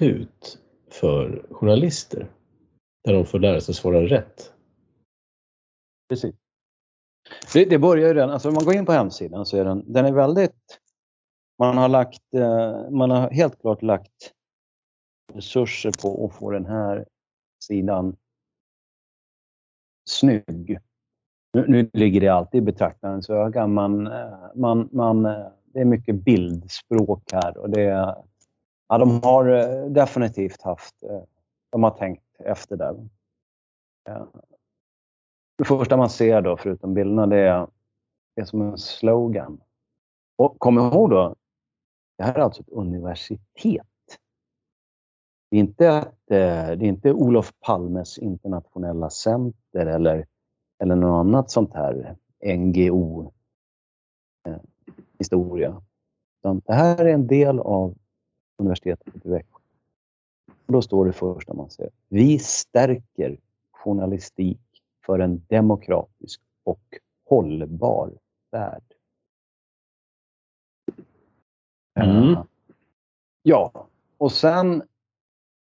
[0.00, 2.30] eh, för journalister
[3.04, 4.52] där de får lära sig svara rätt.
[6.08, 6.34] Precis.
[7.52, 9.92] Det, det börjar ju redan, alltså om man går in på hemsidan så är den,
[9.92, 10.80] den är väldigt,
[11.58, 14.32] man har lagt, eh, man har helt klart lagt
[15.32, 17.06] resurser på att få den här
[17.64, 18.16] sidan
[20.08, 20.78] snygg.
[21.52, 23.60] Nu, nu ligger det alltid i betraktarens öga.
[23.60, 24.10] Eh, man,
[24.54, 25.22] man, man,
[25.64, 27.82] det är mycket bildspråk här och det,
[28.88, 30.94] ja, de har eh, definitivt haft,
[31.70, 33.08] de har tänkt efter där.
[35.58, 37.66] Det första man ser då, förutom bilderna, det är,
[38.34, 39.60] det är som en slogan.
[40.36, 41.34] Och kom ihåg då,
[42.18, 43.86] det här är alltså ett universitet.
[45.56, 50.26] Det är inte, ett, det är inte Olof Palmes internationella center eller,
[50.78, 52.16] eller något annat sånt här
[52.56, 53.32] NGO
[55.18, 55.82] historia.
[56.40, 57.94] Utan det här är en del av
[58.56, 59.58] universitetet i Växjö.
[60.66, 61.90] Och då står det första man ser.
[62.08, 63.38] Vi stärker
[63.70, 68.12] journalistik för en demokratisk och hållbar
[68.50, 68.84] värld.
[71.94, 72.36] Mm.
[73.42, 73.88] Ja,
[74.18, 74.82] och sen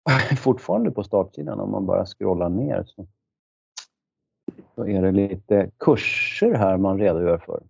[0.37, 3.07] fortfarande på startsidan om man bara scrollar ner så,
[4.75, 7.63] så är det lite kurser här man redogör för.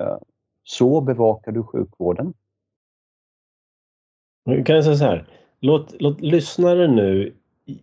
[0.00, 0.18] Eh,
[0.62, 2.34] så bevakar du sjukvården.
[4.44, 5.26] Jag kan säga så här,
[5.60, 7.34] låt, låt lyssnare nu,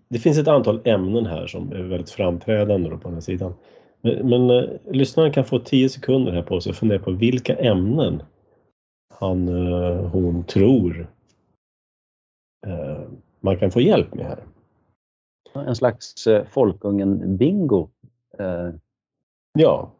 [0.08, 3.54] det finns ett antal ämnen här som är väldigt framträdande på den här sidan.
[4.02, 7.56] Men, men eh, lyssnaren kan få tio sekunder här på sig att fundera på vilka
[7.56, 8.24] ämnen
[9.13, 11.08] han, eh, hon tror
[12.67, 13.04] eh,
[13.45, 14.43] man kan få hjälp med här.
[15.53, 17.89] En slags eh, folkungen-bingo.
[18.39, 18.69] Eh,
[19.53, 19.91] ja,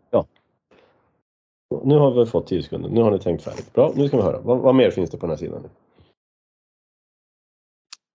[1.84, 2.90] nu har vi fått 10 sekunder.
[2.90, 3.74] Nu har ni tänkt färdigt.
[3.74, 4.42] Bra, nu ska vi höra.
[4.42, 5.70] Vad, vad mer finns det på den här sidan?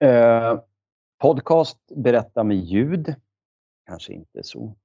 [0.05, 0.61] Eh,
[1.19, 3.15] podcast Berätta med ljud.
[3.87, 4.77] Kanske inte så.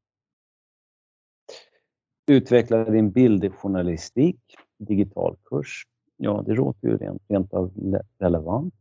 [2.28, 4.40] Utveckla din bildjournalistik.
[4.78, 5.88] Digital kurs.
[6.18, 7.72] Ja, det låter ju rent, rent av
[8.20, 8.74] relevant.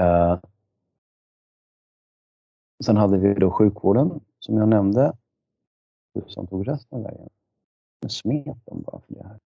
[0.00, 0.38] Eh,
[2.82, 5.16] sen hade vi då sjukvården som jag nämnde.
[6.26, 7.28] Som tog resten av vägen.
[8.00, 9.38] Nu smet de bara för det här.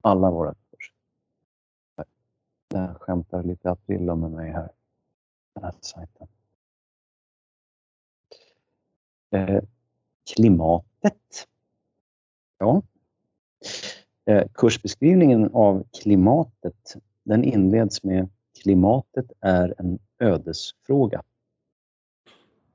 [0.00, 0.92] Alla våra kurs.
[2.68, 4.72] Där skämtar lite Aprillo med mig här.
[5.54, 6.28] Den här sajten.
[9.30, 9.62] Eh,
[10.34, 11.48] klimatet.
[12.58, 12.82] Ja.
[14.26, 18.28] Eh, kursbeskrivningen av klimatet den inleds med
[18.62, 21.22] klimatet är en ödesfråga.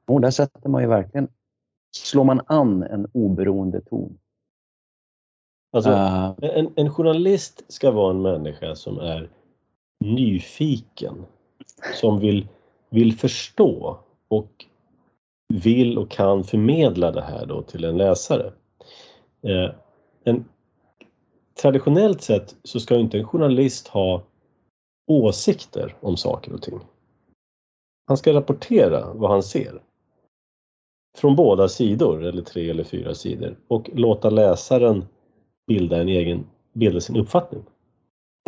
[0.05, 1.27] Och där sätter man ju verkligen,
[1.91, 4.17] slår man an en oberoende ton.
[5.71, 9.29] Alltså, uh, en, en, journalist ska vara en människa som är
[9.99, 11.25] nyfiken,
[12.01, 12.47] som vill,
[12.89, 14.65] vill förstå och
[15.53, 18.53] vill och kan förmedla det här då till en läsare.
[19.41, 19.71] Eh,
[20.23, 20.45] en,
[21.61, 24.23] traditionellt sett så ska inte en journalist ha
[25.07, 26.79] åsikter om saker och ting.
[28.07, 29.81] Han ska rapportera vad han ser.
[31.17, 35.05] Från båda sidor, eller tre eller fyra sidor och låta läsaren
[35.67, 37.63] bilda en egen, bilda sin uppfattning.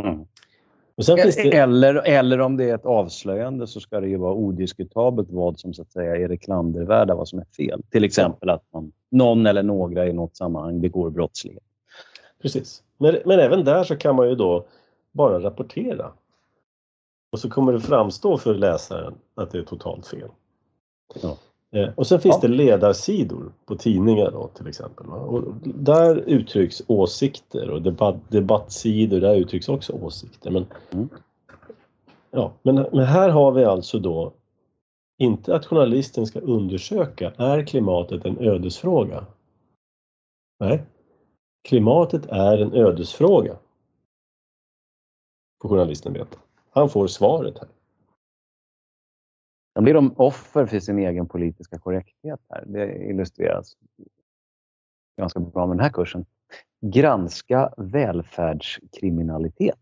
[0.03, 0.25] Mm.
[1.05, 1.53] Det...
[1.53, 5.73] Eller, eller om det är ett avslöjande så ska det ju vara odiskutabelt vad som
[5.73, 7.83] så att säga är det klandervärda, vad som är fel.
[7.89, 11.63] Till exempel att man, någon eller några i något sammanhang begår brottslighet.
[12.41, 12.83] Precis.
[12.97, 14.65] Men, men även där så kan man ju då
[15.11, 16.11] bara rapportera.
[17.31, 20.29] Och så kommer det framstå för läsaren att det är totalt fel.
[21.21, 21.37] Ja.
[21.71, 22.47] Eh, och sen finns ja.
[22.47, 25.07] det ledarsidor på tidningar då, till exempel.
[25.07, 30.51] Och där uttrycks åsikter och debatt, debattsidor, där uttrycks också åsikter.
[30.51, 31.09] Men, mm.
[32.31, 34.33] ja, men, men här har vi alltså då
[35.17, 39.25] inte att journalisten ska undersöka, är klimatet en ödesfråga?
[40.59, 40.83] Nej,
[41.61, 43.57] klimatet är en ödesfråga.
[45.61, 46.37] Får journalisten veta.
[46.69, 47.69] Han får svaret här.
[49.73, 52.63] Sen blir de offer för sin egen politiska korrekthet här.
[52.67, 53.77] Det illustreras
[55.17, 56.25] ganska bra med den här kursen.
[56.81, 59.79] Granska välfärdskriminalitet.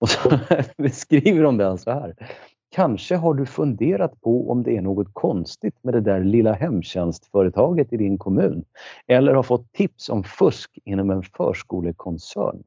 [0.00, 0.38] Och så
[0.76, 2.36] beskriver de den så här.
[2.74, 7.92] Kanske har du funderat på om det är något konstigt med det där lilla hemtjänstföretaget
[7.92, 8.64] i din kommun
[9.06, 12.62] eller har fått tips om fusk inom en förskolekoncern.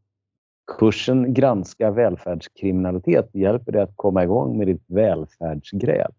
[0.78, 6.12] Kursen Granska välfärdskriminalitet hjälper dig att komma igång med ditt välfärdsgräv.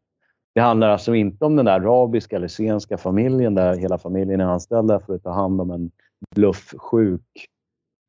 [0.55, 4.44] Det handlar alltså inte om den där arabiska eller zigenska familjen där hela familjen är
[4.44, 5.90] anställda för att ta hand om en
[6.35, 7.46] blufffsjuk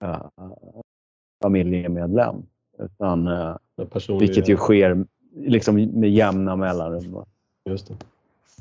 [0.04, 0.28] uh,
[1.44, 2.36] familjemedlem.
[2.80, 3.56] Utan, uh,
[4.20, 5.06] vilket ju sker
[5.38, 7.26] liksom med jämna mellanrum.
[7.70, 7.96] Just det.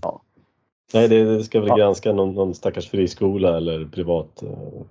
[0.02, 0.22] Ja.
[0.94, 1.76] Nej, det, det ska väl ja.
[1.76, 4.82] granska någon, någon stackars friskola eller privat uh,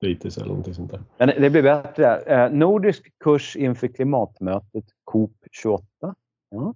[0.00, 1.02] fritids eller någonting sånt där.
[1.18, 2.16] Men det blir bättre.
[2.16, 5.86] Eh, nordisk kurs inför klimatmötet COP 28.
[6.50, 6.74] Ja.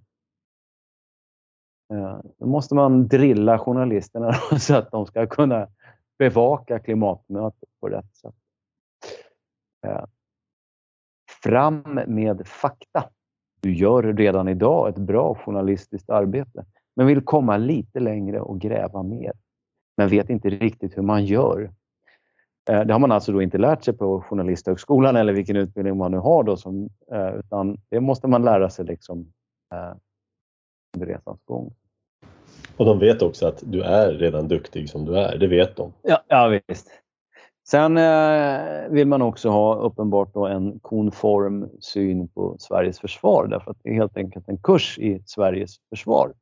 [1.93, 5.67] Eh, då måste man drilla journalisterna så att de ska kunna
[6.17, 8.35] bevaka klimatmötet på rätt sätt.
[9.87, 10.05] Eh,
[11.43, 13.09] fram med fakta.
[13.61, 19.03] Du gör redan idag ett bra journalistiskt arbete men vill komma lite längre och gräva
[19.03, 19.31] mer.
[19.97, 21.71] Men vet inte riktigt hur man gör.
[22.69, 26.11] Eh, det har man alltså då inte lärt sig på Journalisthögskolan eller vilken utbildning man
[26.11, 26.43] nu har.
[26.43, 29.33] Då som, eh, utan det måste man lära sig liksom,
[29.73, 29.95] eh,
[30.95, 31.73] under resans gång.
[32.77, 35.37] Och de vet också att du är redan duktig som du är.
[35.37, 35.93] Det vet de.
[36.01, 36.91] Ja, ja visst.
[37.71, 43.71] Sen eh, vill man också ha uppenbart då en konform syn på Sveriges försvar därför
[43.71, 46.33] att det är helt enkelt en kurs i Sveriges försvar.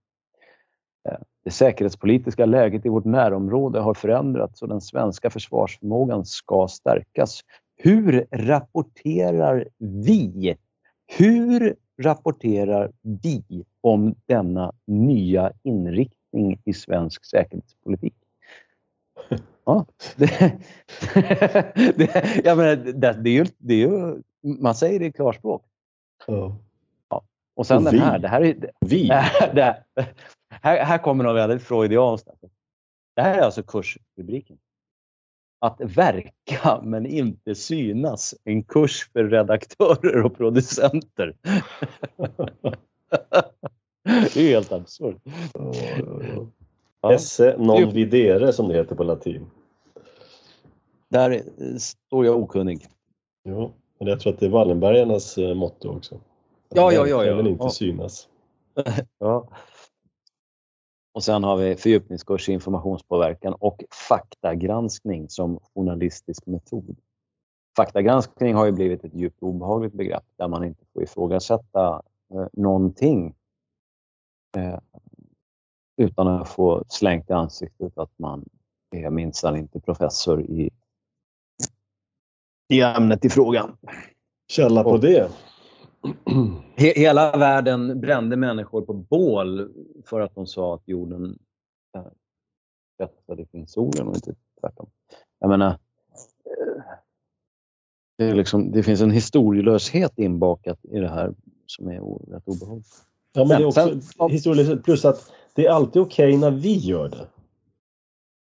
[1.09, 7.41] Eh, det säkerhetspolitiska läget i vårt närområde har förändrats och den svenska försvarsförmågan ska stärkas.
[7.77, 10.55] Hur rapporterar vi?
[11.17, 18.18] Hur rapporterar vi om denna nya inriktning i svensk säkerhetspolitik?
[19.69, 20.59] Ja, det,
[21.97, 25.65] det, jag menar, det, det, är ju, det är ju, man säger det i klarspråk.
[26.27, 26.57] Ja.
[27.09, 27.23] ja.
[27.55, 28.19] Och sen och den här.
[28.19, 29.07] Det här är, vi?
[29.53, 29.83] Det,
[30.49, 32.27] här, här kommer något väldigt freudianskt.
[33.15, 34.57] Det här är alltså kursrubriken.
[35.59, 38.35] Att verka men inte synas.
[38.43, 41.35] En kurs för redaktörer och producenter.
[44.03, 45.21] det är helt absurt.
[47.01, 47.13] Ja.
[47.13, 49.49] Esse non videre som det heter på latin.
[51.09, 51.43] Där
[51.79, 52.87] står jag okunnig.
[53.43, 56.19] Jo, men jag tror att det är Wallenbergarnas eh, motto också.
[56.69, 57.25] Ja, ja, ja.
[57.25, 57.35] ja.
[57.35, 57.69] men inte ja.
[57.69, 58.27] synas.
[59.19, 59.47] ja.
[61.13, 66.97] Och sen har vi fördjupningskurs i informationspåverkan och faktagranskning som journalistisk metod.
[67.75, 72.01] Faktagranskning har ju blivit ett djupt obehagligt begrepp där man inte får ifrågasätta
[72.33, 73.35] eh, någonting
[74.57, 74.79] eh,
[75.97, 78.45] utan att få slängt i ansiktet att man
[78.91, 80.69] är minsann inte professor i,
[82.69, 83.77] i ämnet i frågan.
[84.47, 85.31] Källa på det?
[86.75, 89.73] hela världen brände människor på bål
[90.05, 91.39] för att de sa att jorden
[92.97, 94.89] kretsade kring solen och inte tvärtom.
[95.39, 96.83] Jag menar, eh,
[98.17, 101.33] det, liksom, det, finns en historielöshet inbakat i det här
[101.65, 103.05] som är rätt obehagligt.
[103.33, 106.77] Ja, men det är också historielöshet plus att det är alltid okej okay när vi
[106.77, 107.27] gör det.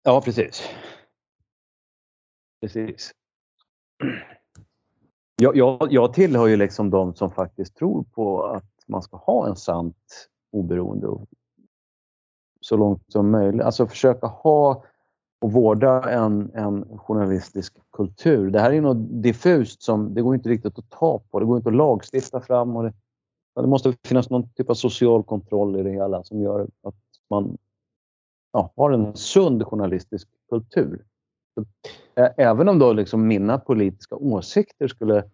[0.03, 0.63] Ja, precis.
[2.61, 3.13] Precis.
[5.37, 9.49] Jag, jag, jag tillhör ju liksom de som faktiskt tror på att man ska ha
[9.49, 11.09] en sant oberoende
[12.61, 13.63] så långt som möjligt.
[13.63, 14.85] Alltså försöka ha
[15.41, 18.51] och vårda en, en journalistisk kultur.
[18.51, 21.41] Det här är något diffust som det går inte riktigt att ta på.
[21.41, 22.77] Det går inte att lagstifta fram.
[22.77, 22.93] Och det,
[23.55, 26.95] det måste finnas någon typ av social kontroll i det hela som gör att
[27.31, 27.59] man
[28.53, 31.05] ja, har en sund journalistisk kultur.
[32.37, 35.25] Även om då liksom mina politiska åsikter skulle...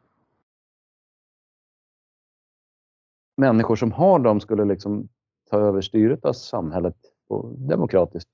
[3.37, 5.09] Människor som har dem skulle liksom
[5.51, 6.97] ta över styret av samhället
[7.29, 8.31] på, demokratiskt,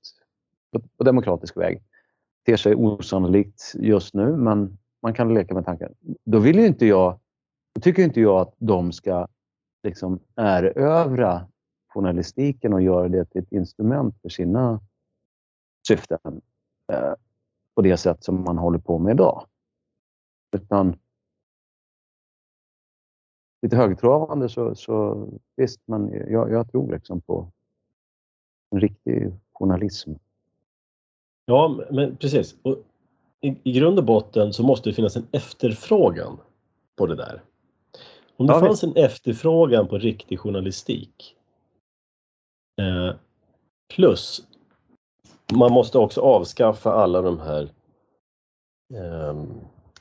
[0.71, 1.83] på, på demokratisk väg.
[2.43, 5.93] Det ter sig osannolikt just nu, men man kan leka med tanken.
[6.23, 7.19] Då vill ju inte jag,
[7.75, 9.27] då tycker inte jag att de ska
[9.83, 11.47] liksom erövra
[11.87, 14.81] journalistiken och göra det till ett instrument för sina
[15.87, 16.41] syften
[17.75, 19.45] på det sätt som man håller på med idag.
[20.55, 20.97] Utan
[23.61, 27.51] lite högtravande så, så visst, men jag, jag tror liksom på
[28.71, 30.11] en riktig journalism.
[31.45, 32.55] Ja, men precis.
[32.61, 32.77] Och
[33.41, 36.37] i, I grund och botten så måste det finnas en efterfrågan
[36.95, 37.43] på det där.
[38.37, 41.35] Om det ja, fanns en efterfrågan på riktig journalistik
[42.81, 43.15] eh,
[43.95, 44.47] plus
[45.53, 47.69] man måste också avskaffa alla de här
[48.93, 49.43] eh,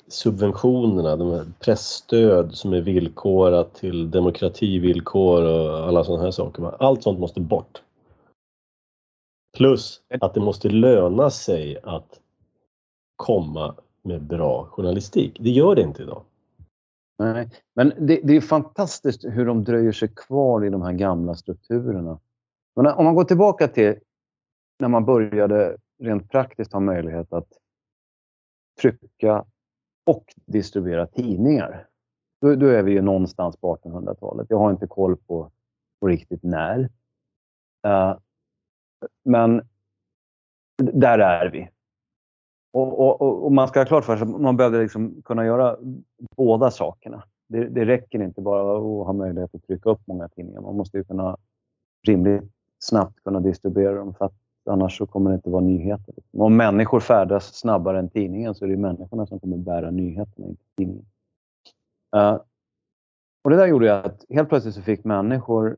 [0.08, 6.82] subventionerna, de här pressstöd som är villkorat till demokrativillkor och alla sådana här saker.
[6.82, 7.82] Allt sånt måste bort.
[9.56, 12.20] Plus att det måste löna sig att
[13.16, 15.36] komma med bra journalistik.
[15.40, 16.22] Det gör det inte idag.
[17.18, 21.34] Nej, men det, det är fantastiskt hur de dröjer sig kvar i de här gamla
[21.34, 22.18] strukturerna.
[22.76, 23.94] Men om man går tillbaka till
[24.78, 27.48] när man började rent praktiskt ha möjlighet att
[28.80, 29.44] trycka
[30.06, 31.88] och distribuera tidningar.
[32.40, 34.46] Då, då är vi ju någonstans på 1800-talet.
[34.50, 35.50] Jag har inte koll på,
[36.00, 36.80] på riktigt när.
[37.86, 38.18] Uh,
[39.24, 39.68] men
[40.76, 41.70] där är vi.
[42.72, 45.76] Och, och, och, man ska ha klart för sig att man behöver liksom kunna göra
[46.36, 47.24] båda sakerna.
[47.48, 50.60] Det, det, räcker inte bara att ha möjlighet att trycka upp många tidningar.
[50.60, 51.36] Man måste ju kunna
[52.06, 52.42] rimligt
[52.78, 56.14] snabbt kunna distribuera dem för att annars så kommer det inte vara nyheter.
[56.32, 60.62] Om människor färdas snabbare än tidningen så är det människorna som kommer bära nyheterna, inte
[60.76, 61.06] tidningen.
[62.16, 62.40] Uh,
[63.44, 65.76] och det där gjorde ju att helt plötsligt så fick människor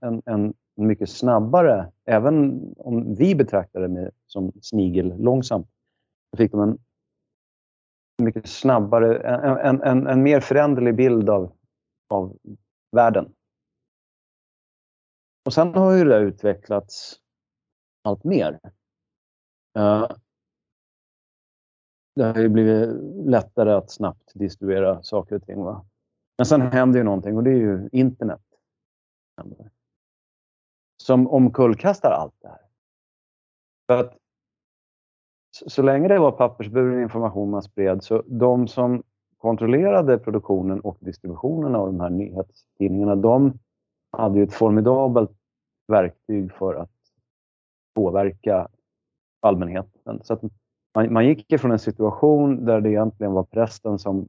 [0.00, 5.68] en, en mycket snabbare, även om vi betraktar det som snigel långsamt,
[6.30, 6.78] så fick de en
[8.22, 9.18] mycket snabbare,
[9.58, 11.52] en, en, en mer föränderlig bild av,
[12.08, 12.36] av
[12.92, 13.34] världen.
[15.46, 17.20] Och sen har ju det utvecklats
[18.02, 18.60] allt mer.
[22.14, 22.88] Det har ju blivit
[23.26, 25.62] lättare att snabbt distribuera saker och ting.
[25.62, 25.84] Va?
[26.38, 28.40] Men sen händer ju någonting och det är ju internet
[31.02, 32.60] som omkullkastar allt det här.
[33.86, 34.16] För att
[35.66, 39.02] så länge det var pappersburen information man spred, så de som
[39.38, 43.58] kontrollerade produktionen och distributionen av de här nyhetstidningarna, de
[44.10, 45.30] hade ju ett formidabelt
[45.86, 46.90] verktyg för att
[47.98, 48.68] påverka
[49.40, 50.20] allmänheten.
[50.24, 50.42] Så att
[50.94, 54.28] man, man gick ifrån en situation där det egentligen var prästen som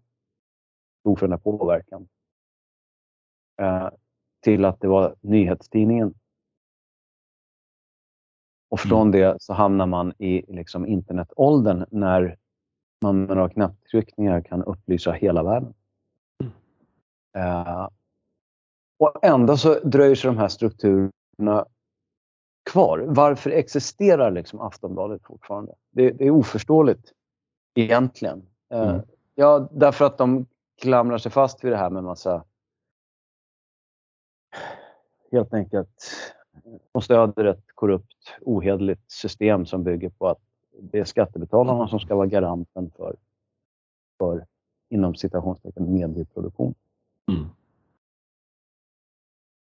[0.99, 2.07] stod för den här påverkan
[3.61, 3.89] eh,
[4.41, 6.13] till att det var nyhetstidningen
[8.69, 9.11] och från mm.
[9.11, 12.37] det så hamnar man i liksom internetåldern när
[13.01, 15.73] man med några knapptryckningar kan upplysa hela världen.
[16.43, 16.51] Mm.
[17.37, 17.89] Uh,
[18.99, 21.65] och ändå så dröjer sig de här strukturerna
[22.71, 23.05] kvar.
[23.07, 25.73] Varför existerar liksom Aftonbladet fortfarande?
[25.91, 27.13] Det, det är oförståeligt
[27.75, 28.45] egentligen.
[28.73, 29.01] Uh, mm.
[29.35, 30.45] Ja, därför att de
[30.81, 32.43] klamrar sig fast vid det här med massa
[35.31, 36.05] helt enkelt
[36.91, 40.39] de stöder ett korrupt, ohederligt system som bygger på att
[40.71, 43.15] det är skattebetalarna som ska vara garanten för,
[44.17, 44.45] för
[44.89, 46.73] inom citationstecken medieproduktion.
[47.31, 47.49] Mm.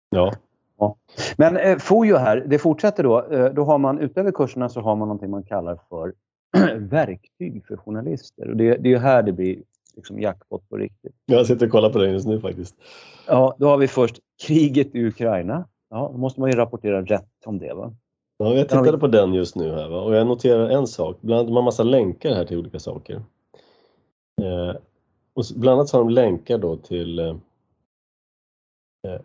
[0.09, 0.33] Ja.
[0.79, 0.95] Ja.
[1.37, 3.27] Men eh, FOJO här, det fortsätter då.
[3.31, 6.13] Eh, då har man utöver kurserna så har man någonting man kallar för
[6.77, 8.49] verktyg för journalister.
[8.49, 9.63] Och det, det är här det blir
[9.95, 11.15] liksom jackpot på riktigt.
[11.25, 12.75] Jag sitter och kollar på det just nu faktiskt.
[13.27, 15.67] Ja, då har vi först kriget i Ukraina.
[15.89, 17.73] Ja, då måste man ju rapportera rätt om det.
[17.73, 17.93] Va?
[18.37, 20.01] Ja, jag tittade på den just nu här va?
[20.01, 21.17] och jag noterar en sak.
[21.21, 23.21] Bland annat de har massa länkar här till olika saker.
[24.41, 24.75] Eh,
[25.33, 27.35] och bland annat så har de länkar då till eh,
[29.07, 29.21] eh,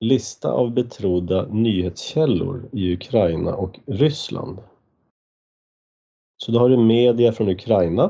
[0.00, 4.58] lista av betrodda nyhetskällor i Ukraina och Ryssland.
[6.36, 8.04] Så då har du media från Ukraina.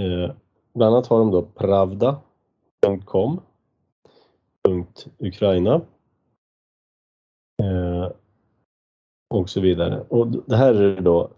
[0.00, 0.34] Eh,
[0.74, 3.40] bland annat har de då pravda.com
[5.18, 5.74] Ukraina
[7.62, 8.12] eh,
[9.28, 10.00] och så vidare.
[10.08, 11.30] Och det här är då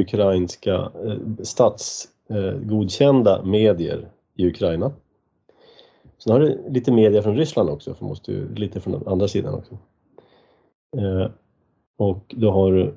[0.00, 4.92] ukrainska eh, statsgodkända eh, medier i Ukraina.
[6.18, 9.54] Sen har du lite media från Ryssland också, för måste ju, lite från andra sidan
[9.54, 9.78] också.
[10.96, 11.30] Eh,
[11.98, 12.94] och då har du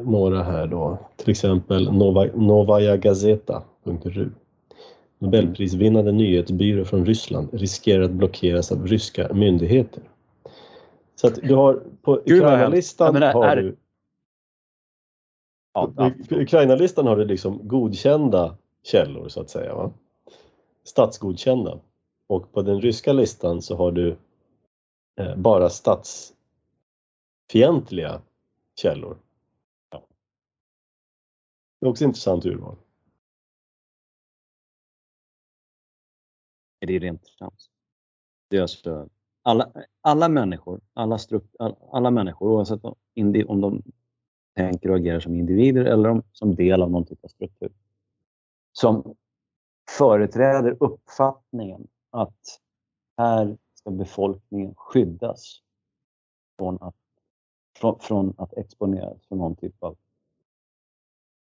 [0.00, 4.30] några här då, till exempel Nova, Novaja Gazeta.ru.
[5.18, 10.02] Nobelprisvinnande nyhetsbyrå från Ryssland riskerar att blockeras av ryska myndigheter.
[11.14, 13.76] Så att du har på Ukraina-listan har du
[15.74, 16.12] ja.
[16.30, 19.74] Ukraina-listan har du liksom godkända källor så att säga.
[19.74, 19.92] Va?
[20.88, 21.80] Statsgodkända.
[22.26, 24.18] Och på den ryska listan så har du
[25.20, 28.22] eh, bara statsfientliga
[28.76, 29.18] källor.
[29.90, 30.06] Ja.
[31.80, 32.76] Det är också intressant urval.
[36.80, 37.70] Det är rent trams.
[38.50, 39.08] Det är alltså
[39.42, 41.56] alla, alla människor, alla, strukt,
[41.92, 42.94] alla människor oavsett om
[43.60, 43.82] de
[44.56, 47.72] tänker och agerar som individer eller om, som del av någon typ av struktur,
[48.72, 49.16] som
[49.88, 52.60] företräder uppfattningen att
[53.16, 55.62] här ska befolkningen skyddas
[56.58, 56.96] från att,
[57.78, 59.96] från, från att exponeras för någon typ av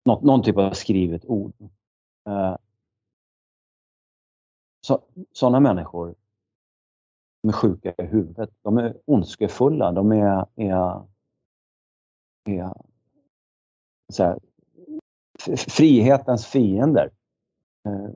[0.06, 1.54] någon, någon typ av skrivet ord.
[2.28, 2.56] Eh,
[4.82, 6.16] så, sådana människor
[7.42, 8.50] de är sjuka i huvudet.
[8.62, 9.92] De är ondskefulla.
[9.92, 11.04] De är, är,
[12.46, 12.74] är
[14.14, 14.40] så här,
[15.58, 17.12] frihetens fiender.
[17.86, 18.10] Eh,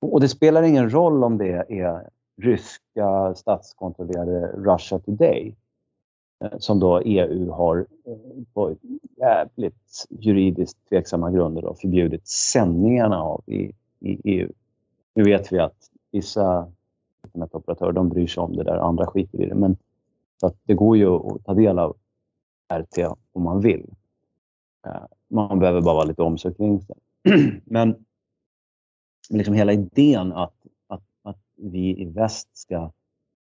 [0.00, 5.56] och det spelar ingen roll om det är ryska statskontrollerade Russia Today
[6.44, 8.76] eh, som då EU har eh, på
[9.16, 14.52] jävligt juridiskt tveksamma grunder då förbjudit sändningarna av i, i EU.
[15.14, 16.72] Nu vet vi att vissa
[17.24, 19.54] internetoperatörer de bryr sig om det där, andra skiter i det.
[19.54, 19.76] Men
[20.40, 21.96] så att det går ju att ta del av
[22.72, 22.98] RT
[23.32, 23.86] om man vill.
[25.28, 26.86] Man behöver bara vara lite omsorg kring.
[27.64, 28.04] Men
[29.30, 30.54] liksom hela idén att,
[30.86, 32.90] att, att vi i väst ska,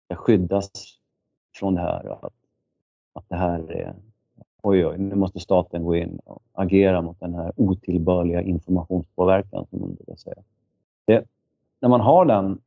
[0.05, 0.71] ska skyddas
[1.55, 2.25] från det här.
[2.25, 2.33] Att,
[3.13, 3.95] att det här är,
[4.61, 9.79] oj oj, nu måste staten gå in och agera mot den här otillbörliga informationspåverkan som
[9.79, 10.43] man brukar säga.
[11.05, 11.25] Det,
[11.79, 12.61] när man har den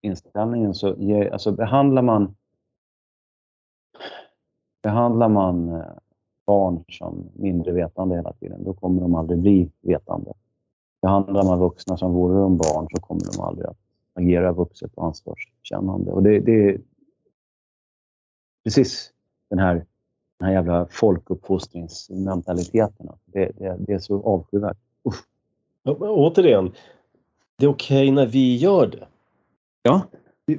[0.00, 2.34] inställningen så ger, alltså behandlar man
[4.82, 5.82] behandlar man eh,
[6.46, 10.32] barn som mindre vetande hela tiden, då kommer de aldrig bli vetande.
[11.02, 13.76] Behandlar man vuxna som vore de barn så kommer de aldrig att
[14.14, 16.12] agera vuxet och ansvarskännande.
[16.12, 16.80] Och det, det är
[18.64, 19.12] precis
[19.50, 19.74] den här,
[20.38, 23.08] den här jävla folkuppfostringsmentaliteten.
[23.24, 24.78] Det, det, det är så avskyvärt.
[25.04, 25.24] Uff.
[26.00, 26.72] återigen,
[27.58, 29.06] det är okej okay när vi gör det.
[29.82, 30.02] Ja.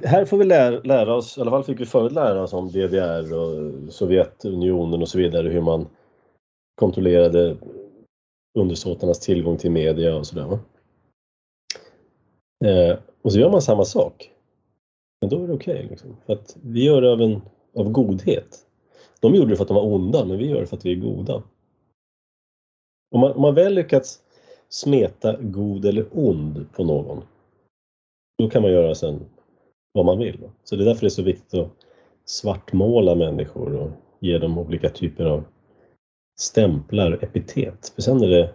[0.04, 2.68] Här får vi lära, lära, oss, i alla fall fick vi förut lära oss om
[2.68, 5.86] DDR och Sovjetunionen och så vidare, hur man
[6.74, 7.56] kontrollerade
[8.54, 10.58] undersåtarnas tillgång till media och sådär.
[12.64, 14.30] Eh, och så gör man samma sak.
[15.20, 15.74] Men då är det okej.
[15.74, 16.16] Okay, liksom.
[16.26, 17.40] För att vi gör det av, en,
[17.76, 18.66] av godhet.
[19.20, 20.92] De gjorde det för att de var onda, men vi gör det för att vi
[20.92, 21.42] är goda.
[23.14, 24.22] Om man, om man väl lyckats
[24.68, 27.22] smeta god eller ond på någon,
[28.38, 29.20] då kan man göra sen
[29.92, 30.50] vad man vill.
[30.64, 31.70] Så det är därför det är så viktigt att
[32.24, 33.90] svartmåla människor och
[34.20, 35.44] ge dem olika typer av
[36.36, 37.92] stämplar, epitet.
[37.94, 38.54] För sen är det,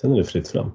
[0.00, 0.70] sen är det fritt fram.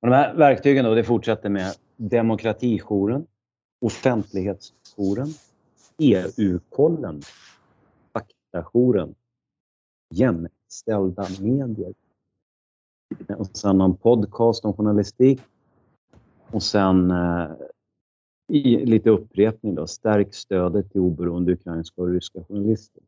[0.00, 3.26] Och de här verktygen då, det fortsätter med Demokratijouren,
[3.80, 5.28] Offentlighetsjouren,
[5.98, 7.22] EU-kollen,
[8.12, 9.14] Faktajouren,
[10.14, 11.94] Jämställda medier.
[13.28, 15.40] Och sen någon podcast om journalistik.
[16.50, 17.50] Och sen eh,
[18.48, 23.02] i lite upprepning då, stärk stödet till oberoende ukrainska och ryska journalister.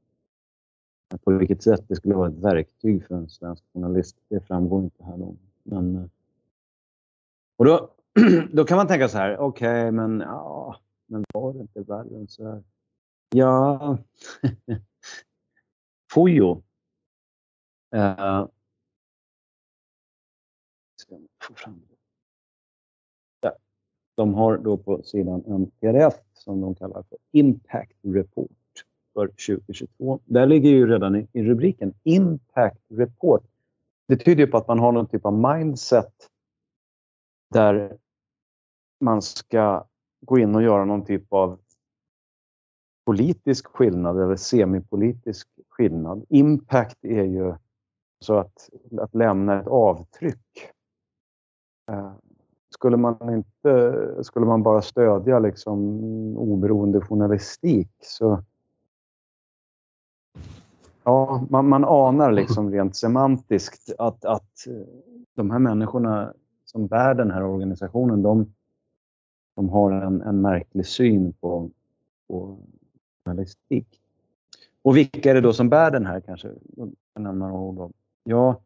[1.24, 5.04] På vilket sätt det skulle vara ett verktyg för en svensk journalist, det framgår inte
[5.04, 5.16] här.
[5.16, 5.36] Då.
[5.62, 6.04] Men, eh,
[7.56, 7.90] och då,
[8.52, 10.76] då kan man tänka så här, okej, okay, men, ja,
[11.06, 12.62] men var det inte värre än så här?
[13.34, 13.98] Ja,
[16.12, 16.62] Fojo
[17.94, 18.46] eh,
[24.14, 28.50] De har då på sidan en pdf som de kallar för Impact Report
[29.16, 30.20] för 2022.
[30.24, 33.44] Där ligger ju redan i, i rubriken Impact Report.
[34.08, 36.12] Det tyder ju på att man har någon typ av mindset
[37.50, 37.98] där
[39.00, 39.86] man ska
[40.20, 41.58] gå in och göra någon typ av
[43.06, 46.24] politisk skillnad eller semipolitisk skillnad.
[46.28, 47.54] Impact är ju
[48.20, 50.70] så att, att lämna ett avtryck.
[51.90, 52.12] Eh,
[52.74, 55.78] skulle man, inte, skulle man bara stödja liksom
[56.36, 58.44] oberoende journalistik så...
[61.08, 64.86] Ja, man, man anar liksom rent semantiskt att, att eh,
[65.34, 66.32] de här människorna
[66.64, 68.54] som bär den här organisationen, de,
[69.56, 71.70] de har en, en märklig syn på,
[72.28, 72.58] på
[73.24, 74.00] journalistik.
[74.82, 76.48] Och vilka är det då som bär den här kanske?
[76.76, 77.92] Jag kan nämna några ord om.
[78.24, 78.60] Ja,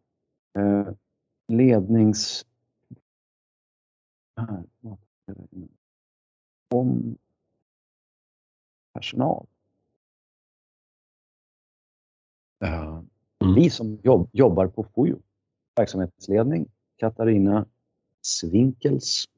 [0.58, 0.88] eh,
[1.48, 2.46] lednings...
[4.34, 4.46] Ah,
[6.74, 7.16] om
[8.92, 9.46] personal.
[12.64, 13.02] Uh,
[13.44, 13.54] mm.
[13.54, 15.18] Vi som jobb, jobbar på FOJO,
[15.76, 17.66] verksamhetsledning, Katarina
[18.20, 19.28] Svinkels,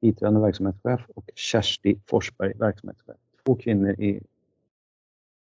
[0.00, 3.16] biträdande verksamhetschef och Kersti Forsberg, verksamhetschef.
[3.44, 4.22] Två kvinnor i,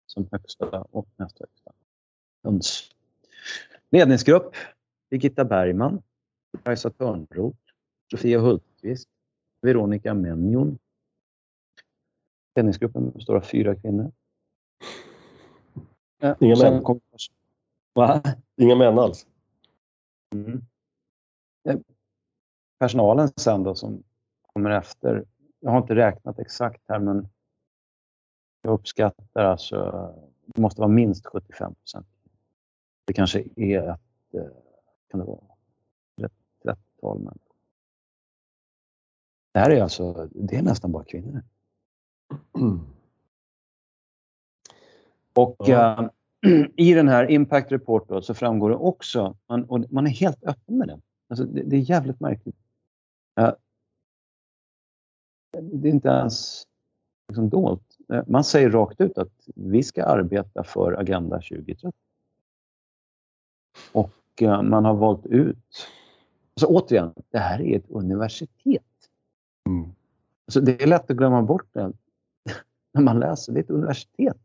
[0.05, 1.71] som högsta och näst högsta
[2.43, 2.89] höns.
[3.89, 4.55] Ledningsgrupp,
[5.09, 6.01] Birgitta Bergman,
[6.63, 7.57] Kajsa Törnroth,
[8.11, 9.09] Sofia Hultqvist,
[9.61, 10.77] Veronica Menjon.
[12.55, 14.11] Ledningsgruppen består av fyra kvinnor.
[16.39, 16.84] Inga män?
[16.84, 16.99] Kom...
[17.93, 18.21] Va?
[18.57, 19.28] Inga män alls?
[20.34, 20.61] Mm
[22.84, 24.03] personalen sen då som
[24.53, 25.26] kommer efter.
[25.59, 27.28] Jag har inte räknat exakt här men
[28.61, 29.76] jag uppskattar alltså,
[30.45, 32.07] det måste vara minst 75 procent.
[33.05, 34.51] Det kanske är ett, eh,
[35.07, 35.39] kan det vara,
[36.24, 37.55] ett 30-tal människor.
[39.51, 41.41] Det här är alltså, det är nästan bara kvinnor.
[45.34, 46.11] Och ja.
[46.45, 50.11] äh, i den här Impact Report då, så framgår det också, man, och man är
[50.11, 50.99] helt öppen med det.
[51.29, 52.55] Alltså, det, det är jävligt märkligt.
[53.36, 53.57] Ja.
[55.61, 56.63] Det är inte ens
[57.27, 57.97] liksom dolt.
[58.27, 61.91] Man säger rakt ut att vi ska arbeta för Agenda 2030.
[63.91, 65.88] Och eh, man har valt ut...
[66.55, 68.84] Så återigen, det här är ett universitet.
[69.65, 69.89] Mm.
[70.47, 71.93] Så det är lätt att glömma bort det
[72.93, 73.53] när man läser.
[73.53, 74.38] Det är ett universitet.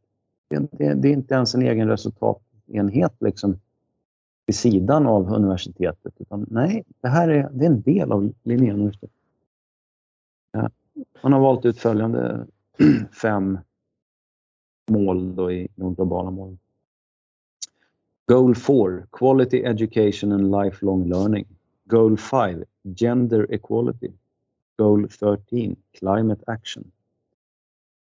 [0.49, 3.61] Det är, det är inte ens en egen resultatenhet liksom,
[4.47, 6.15] vid sidan av universitetet.
[6.19, 9.17] Utan nej, det här är, det är en del av Linnéuniversitetet.
[10.53, 10.71] Ja.
[11.23, 12.47] Man har valt ut följande
[13.23, 13.59] fem
[14.91, 16.59] mål då i de globala målen.
[18.27, 21.47] Goal 4, Quality Education and Lifelong Learning.
[21.85, 24.13] Goal 5, Gender Equality.
[24.77, 26.91] Goal 13, Climate Action.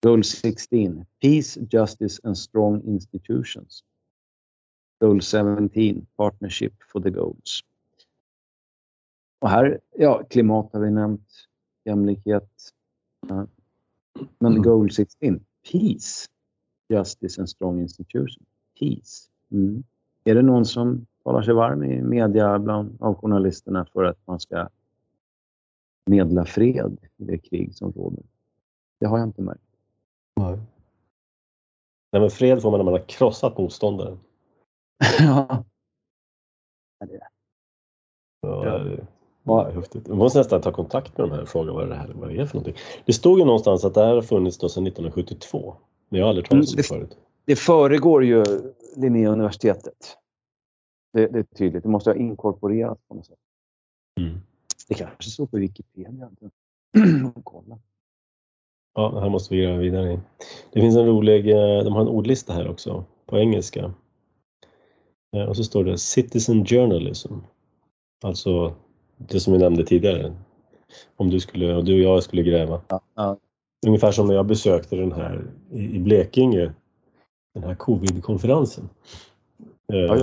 [0.03, 3.82] Goal 16, Peace, Justice and Strong Institutions.
[5.01, 7.61] Goal 17, Partnership for the Goals.
[9.38, 11.28] Och här, ja, klimat har vi nämnt,
[11.84, 12.51] jämlikhet.
[14.38, 14.62] Men mm.
[14.62, 15.40] Goal 16,
[15.72, 16.28] Peace,
[16.88, 18.44] Justice and Strong Institution.
[18.78, 19.30] Peace.
[19.51, 19.84] Mm.
[20.24, 24.40] Är det någon som talar sig varm i media bland av journalisterna för att man
[24.40, 24.68] ska
[26.07, 28.22] medla fred i det krig som råder?
[28.99, 29.66] Det har jag inte märkt.
[30.37, 30.59] Nej.
[32.12, 34.20] Nej, men fred får man när man har krossat motståndaren.
[35.18, 35.64] ja.
[37.07, 37.14] Det
[38.45, 39.07] är
[39.47, 40.09] Ja, häftigt.
[40.09, 42.41] Man måste nästan ta kontakt med de här och fråga vad det, här, vad det
[42.41, 42.82] är för någonting.
[43.05, 45.76] Det stod ju någonstans att det här har funnits då sedan 1972.
[46.09, 47.16] Men jag har aldrig talat om det förut.
[47.45, 48.45] Det föregår ju
[48.97, 50.16] Linnéuniversitetet.
[51.12, 51.82] Det, det är tydligt.
[51.82, 53.39] Det måste ha inkorporerats på något sätt.
[54.20, 54.41] Mm.
[54.89, 56.30] Det kanske står på Wikipedia.
[57.45, 57.78] Kolla.
[58.97, 60.20] Ja, här måste vi göra vidare.
[60.72, 63.94] Det finns en rolig, eh, de har en ordlista här också på engelska.
[65.36, 67.34] Eh, och så står det Citizen Journalism.
[68.24, 68.74] Alltså
[69.16, 70.36] det som vi nämnde tidigare.
[71.16, 72.80] Om du, skulle, och du och jag skulle gräva.
[72.88, 73.36] Ja, ja.
[73.86, 76.72] Ungefär som när jag besökte den här i Blekinge,
[77.55, 78.88] den här covid-konferensen.
[79.86, 80.18] Ja,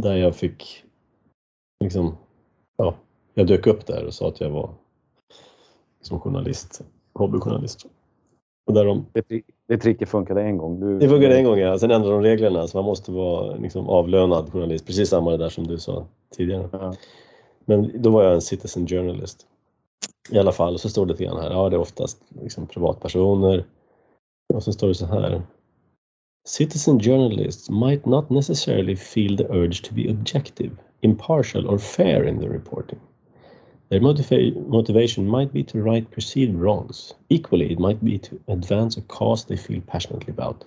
[0.00, 0.84] där jag fick
[1.84, 2.16] liksom,
[2.76, 2.94] ja,
[3.34, 4.74] jag dök upp där och sa att jag var
[6.00, 6.82] som journalist,
[7.20, 7.86] hobbyjournalist.
[8.66, 9.06] Och där de...
[9.12, 10.80] det, det tricket funkade en gång?
[10.80, 10.98] Du...
[10.98, 14.52] Det funkade en gång ja, sen ändrade de reglerna så man måste vara liksom, avlönad
[14.52, 16.06] journalist, precis samma det där som du sa
[16.36, 16.68] tidigare.
[16.72, 16.94] Ja.
[17.64, 19.46] Men då var jag en citizen journalist.
[20.30, 23.64] I alla fall, så står det lite grann här, ja det är oftast liksom privatpersoner.
[24.54, 25.42] Och så står det så här.
[26.46, 32.40] citizen journalists might not necessarily feel the urge to be objective, impartial, or fair in
[32.40, 32.98] the reporting.
[33.90, 37.12] Their motiva- motivation might be to right perceived wrongs.
[37.28, 40.64] Equally, it might be to advance a cause they feel passionately about.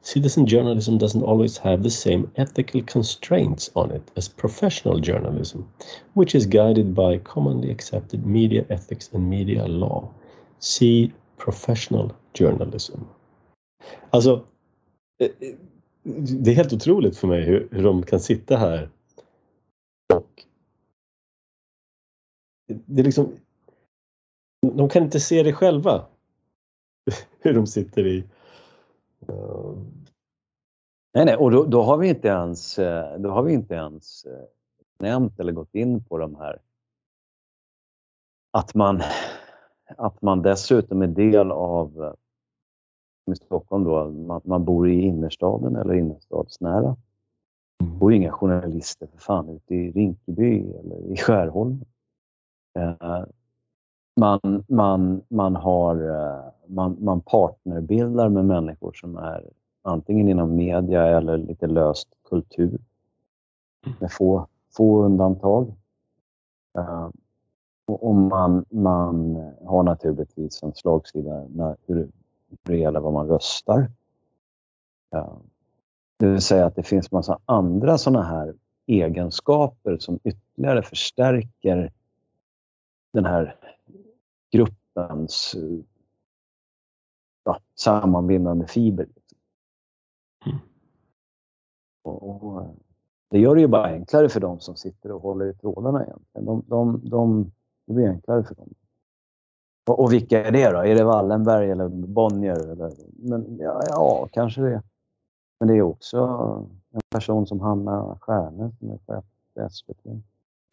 [0.00, 5.68] Citizen journalism doesn't always have the same ethical constraints on it as professional journalism,
[6.14, 10.08] which is guided by commonly accepted media ethics and media law.
[10.58, 13.00] See professional journalism.
[14.10, 14.44] Alltså,
[15.20, 15.54] eh, eh,
[16.42, 18.88] det är helt otroligt för mig hur, hur de kan sitta här
[22.86, 23.32] det är liksom
[24.62, 26.06] de kan inte se det själva.
[27.40, 28.24] Hur de sitter i...
[29.28, 29.76] Uh...
[31.14, 34.24] Nej, nej, och då, då, har vi inte ens, eh, då har vi inte ens
[34.24, 34.44] eh,
[34.98, 36.58] nämnt eller gått in på de här
[38.50, 39.02] att man,
[39.96, 42.16] att man dessutom är del av
[43.30, 46.96] i Stockholm då, man, man bor i innerstaden eller innerstadsnära.
[47.78, 47.98] Det mm.
[47.98, 51.84] bor inga journalister för fan ute i Rinkeby eller i Skärholmen.
[52.74, 53.24] Eh,
[54.16, 59.50] man, man, man, har, eh, man, man partnerbildar med människor som är
[59.82, 62.80] antingen inom media eller lite löst kultur.
[63.98, 64.46] Med få,
[64.76, 65.74] få undantag.
[66.78, 67.08] Uh,
[67.86, 72.08] och man, man har naturligtvis en slagsida när, hur,
[72.62, 73.90] det gäller vad man röstar.
[76.16, 78.54] Det vill säga att det finns massa andra sådana här
[78.86, 81.92] egenskaper som ytterligare förstärker
[83.12, 83.56] den här
[84.52, 85.54] gruppens
[87.44, 89.08] ja, sammanbindande fiber.
[90.46, 90.58] Mm.
[92.02, 92.76] Och, och,
[93.30, 96.46] det gör det ju bara enklare för dem som sitter och håller i trådarna egentligen.
[96.46, 97.52] De, de, de,
[97.86, 98.74] det blir enklare för dem.
[99.88, 100.78] Och, och vilka är det då?
[100.78, 102.70] Är det Wallenberg eller Bonnier?
[102.70, 104.82] Eller, men, ja, ja, kanske det.
[105.60, 106.18] Men det är också
[106.90, 110.06] en person som Hanna Stjärne som är chef för SVT.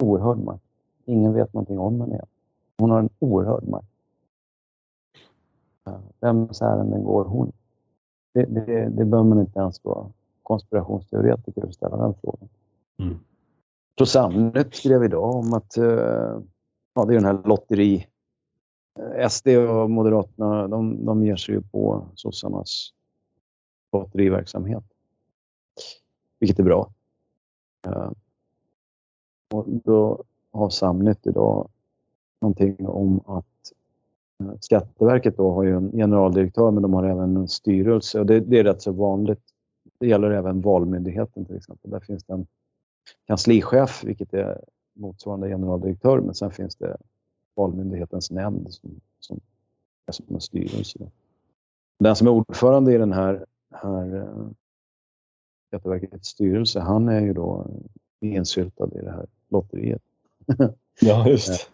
[0.04, 0.69] Oerhörd makt.
[1.10, 2.22] Ingen vet någonting om henne.
[2.78, 3.88] Hon har en oerhörd makt.
[6.20, 7.52] Vems ärenden går hon?
[8.34, 10.12] Det, det, det bör man inte ens vara
[10.44, 12.50] konspirationsteoretiker för att ställa den frågan.
[12.98, 13.20] Mm.
[14.06, 16.40] Samnet skrev idag om att eh,
[16.94, 18.08] ja, det är den här lotteri...
[19.00, 22.94] Eh, SD och Moderaterna de, de ger sig ju på sossarnas
[23.92, 24.84] lotteriverksamhet.
[26.40, 26.92] Vilket är bra.
[29.54, 30.24] Och då
[30.60, 31.70] har Samnet idag
[32.42, 33.46] någonting om att
[34.44, 38.40] eh, Skatteverket då har ju en generaldirektör men de har även en styrelse och det,
[38.40, 39.42] det är rätt så vanligt.
[40.00, 41.92] Det gäller även Valmyndigheten till exempel.
[41.92, 42.48] Där finns det en
[43.28, 44.62] kanslichef, vilket är
[44.94, 46.98] motsvarande generaldirektör, men sen finns det
[47.56, 49.40] Valmyndighetens nämnd som, som
[50.06, 51.00] är som en styrelse.
[52.00, 54.48] Den som är ordförande i den här, här eh,
[55.68, 57.68] Skatteverkets styrelse, han är ju då
[58.20, 60.02] insyltad i det här lotteriet.
[61.02, 61.70] Ja, just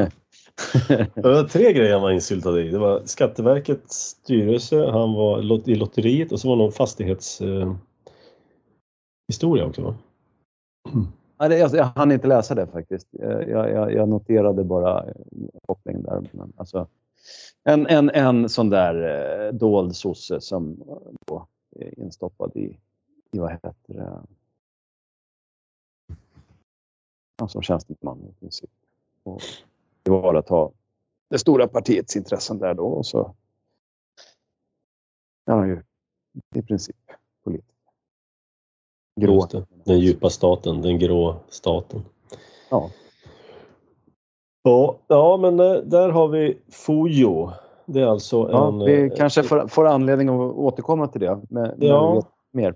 [0.88, 1.16] det.
[1.16, 2.68] var tre grejer han var insyltad i.
[2.70, 7.78] Det var Skatteverkets styrelse, han var i lotteriet och så var det någon fastighetshistoria
[9.62, 9.94] eh, också va?
[11.48, 13.09] Det, jag, jag hann inte läsa det faktiskt.
[13.11, 15.04] Jag, jag, jag noterade bara
[15.66, 16.28] kopplingen där.
[16.32, 16.86] Men alltså,
[17.64, 18.94] en, en, en sån där
[19.46, 20.82] eh, dold sosse som
[21.26, 21.46] då
[21.76, 22.78] är instoppad i,
[23.32, 24.20] i vad heter det,
[27.39, 28.70] ja, som tjänsteman i princip.
[29.22, 29.41] Och
[30.03, 30.70] tillvarata
[31.30, 32.86] det stora partiets intressen där då.
[32.86, 33.34] Och så
[35.47, 35.82] är han ju
[36.55, 36.97] i princip
[37.45, 37.74] politiker.
[39.20, 39.47] Grå.
[39.84, 42.03] Den djupa staten, den grå staten.
[42.70, 42.91] Ja.
[44.62, 47.51] Ja, ja men där, där har vi Fujo.
[47.86, 48.78] Det är alltså ja, en...
[48.78, 52.74] Vi eh, kanske får, får anledning att återkomma till det med, ja, mer.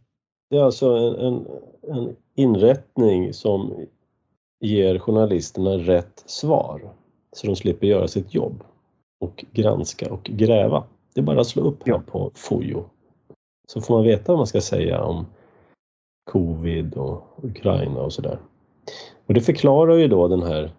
[0.50, 1.46] Det är alltså en, en,
[1.82, 3.86] en inrättning som
[4.62, 6.92] ger journalisterna rätt svar
[7.32, 8.64] så de slipper göra sitt jobb
[9.20, 10.84] och granska och gräva.
[11.14, 12.84] Det är bara att slå upp här på Fojo
[13.68, 15.26] så får man veta vad man ska säga om
[16.30, 18.38] covid och Ukraina och sådär.
[19.26, 20.72] Och det förklarar ju då den här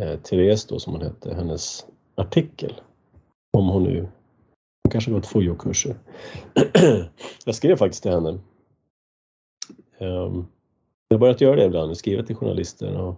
[0.00, 2.80] eh, Therese då som hon hette, hennes artikel.
[3.58, 4.00] Om hon nu,
[4.84, 5.94] hon kanske gått Fojo-kurser.
[7.44, 8.38] Jag skrev faktiskt till henne.
[9.98, 10.46] Um,
[11.10, 13.14] jag har börjat göra det ibland, skriva till journalister och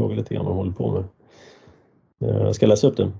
[0.00, 1.04] fråga lite grann vad de håller på med.
[2.20, 3.12] Eh, jag ska läsa upp den.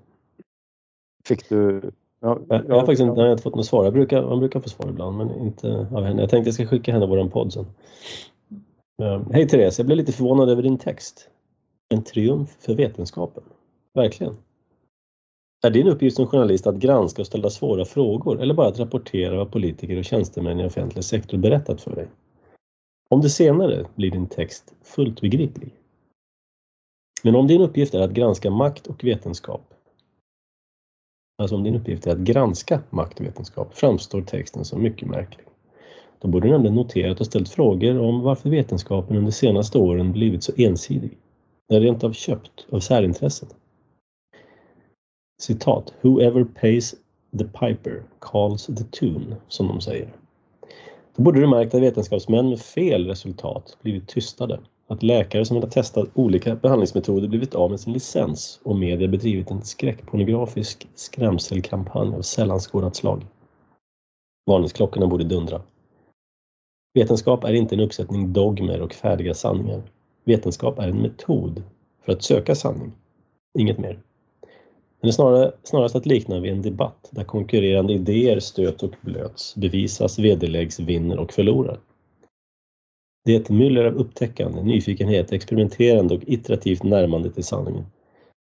[1.24, 1.90] Fick du?
[2.20, 3.84] Ja, jag, jag har faktiskt inte, jag har inte fått något svar.
[3.84, 6.20] Jag brukar, man brukar få svar ibland, men inte av henne.
[6.20, 7.66] Jag tänkte jag ska skicka henne våran podd sen.
[9.02, 11.28] Eh, hej Therese, jag blev lite förvånad över din text.
[11.88, 13.42] En triumf för vetenskapen.
[13.94, 14.36] Verkligen.
[15.66, 19.36] Är din uppgift som journalist att granska och ställa svåra frågor eller bara att rapportera
[19.36, 22.08] vad politiker och tjänstemän i offentlig sektor berättat för dig?
[23.10, 25.74] Om det senare blir din text fullt begriplig.
[27.24, 29.74] Men om din uppgift är att granska makt och vetenskap,
[31.38, 35.46] alltså om din uppgift är att granska makt och vetenskap, framstår texten som mycket märklig.
[36.18, 40.12] Då borde du nämligen noterat och ställt frågor om varför vetenskapen under de senaste åren
[40.12, 41.18] blivit så ensidig.
[41.68, 43.48] Den rent av köpt av särintressen.
[45.42, 46.94] Citat, “Whoever pays
[47.38, 50.12] the piper calls the tune”, som de säger.
[51.18, 54.60] Då borde du märkt att vetenskapsmän med fel resultat blivit tystade.
[54.86, 59.50] Att läkare som velat testa olika behandlingsmetoder blivit av med sin licens och media bedrivit
[59.50, 63.26] en skräckpornografisk skrämselkampanj av sällan skådat slag.
[64.46, 65.62] Varningsklockorna borde dundra.
[66.94, 69.82] Vetenskap är inte en uppsättning dogmer och färdiga sanningar.
[70.24, 71.62] Vetenskap är en metod
[72.04, 72.92] för att söka sanning,
[73.58, 73.98] inget mer.
[75.00, 79.56] Den är snarare, snarast att likna vid en debatt där konkurrerande idéer stöt och blöts,
[79.56, 81.80] bevisas, vederläggs, vinner och förlorar.
[83.24, 87.84] Det är ett myller av upptäckande, nyfikenhet, experimenterande och iterativt närmande till sanningen.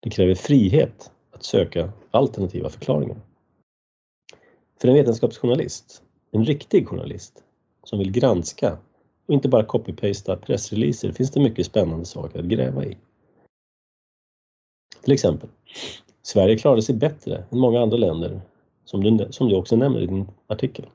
[0.02, 3.16] Det kräver frihet att söka alternativa förklaringar.
[4.80, 7.44] För en vetenskapsjournalist, en riktig journalist,
[7.84, 8.78] som vill granska
[9.26, 12.96] och inte bara copy-pasta pressreleaser finns det mycket spännande saker att gräva i.
[15.02, 15.48] Till exempel,
[16.28, 18.40] Sverige klarade sig bättre än många andra länder,
[18.84, 20.86] som du, som du också nämner i din artikel.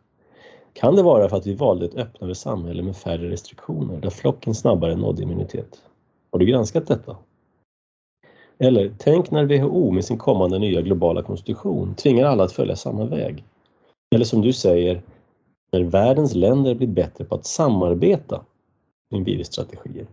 [0.74, 4.56] Kan det vara för att vi valde ett öppnare samhälle med färre restriktioner, där flocken
[4.56, 5.82] snabbare nådde immunitet?
[6.32, 7.18] Har du granskat detta?
[8.58, 13.06] Eller tänk när WHO med sin kommande nya globala konstitution tvingar alla att följa samma
[13.06, 13.44] väg.
[14.16, 15.02] Eller som du säger,
[15.72, 18.42] när världens länder blir bättre på att samarbeta
[19.10, 20.08] kring virusstrategier,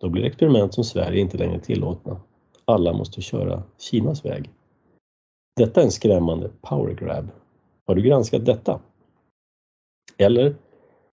[0.00, 2.20] då blir experiment som Sverige inte längre tillåtna.
[2.64, 4.50] Alla måste köra Kinas väg.
[5.56, 7.28] Detta är en skrämmande power grab.
[7.86, 8.80] Har du granskat detta?
[10.18, 10.54] Eller,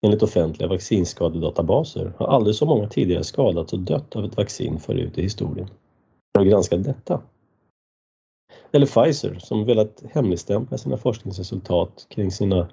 [0.03, 5.19] enligt offentliga vaccinskadedatabaser har aldrig så många tidigare skadats och dött av ett vaccin förut
[5.19, 5.69] i historien.
[6.35, 7.23] Har du granskat detta?
[8.73, 12.69] Eller Pfizer som velat hemligstämpla sina forskningsresultat kring sina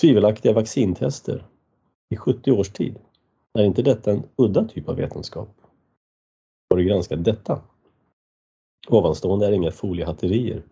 [0.00, 1.46] tvivelaktiga vaccintester
[2.10, 2.98] i 70 års tid.
[3.58, 5.48] Är inte detta en udda typ av vetenskap?
[6.78, 7.60] Du granskat detta?
[8.88, 10.62] Ovanstående är inga foliehatterier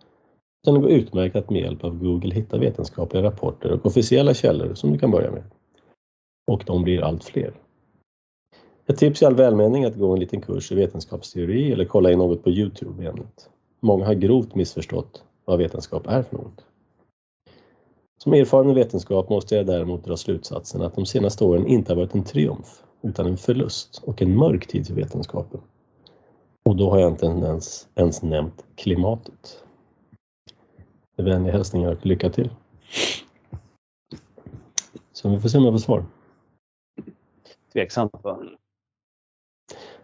[0.62, 4.74] utan det går utmärkt att med hjälp av Google hitta vetenskapliga rapporter och officiella källor
[4.74, 5.42] som du kan börja med.
[6.46, 7.54] Och de blir allt fler.
[8.86, 12.12] Ett tips i all välmening är att gå en liten kurs i vetenskapsteori eller kolla
[12.12, 13.50] in något på Youtube i ämnet.
[13.80, 16.64] Många har grovt missförstått vad vetenskap är för något.
[18.18, 22.14] Som erfaren vetenskap måste jag däremot dra slutsatsen att de senaste åren inte har varit
[22.14, 25.60] en triumf utan en förlust och en mörk tid för vetenskapen.
[26.66, 29.64] Och då har jag inte ens, ens nämnt klimatet.
[31.16, 32.50] Vänliga hälsningar och lycka till.
[35.12, 36.04] Så vi får se om jag får svar.
[37.72, 38.42] Tveksamt va?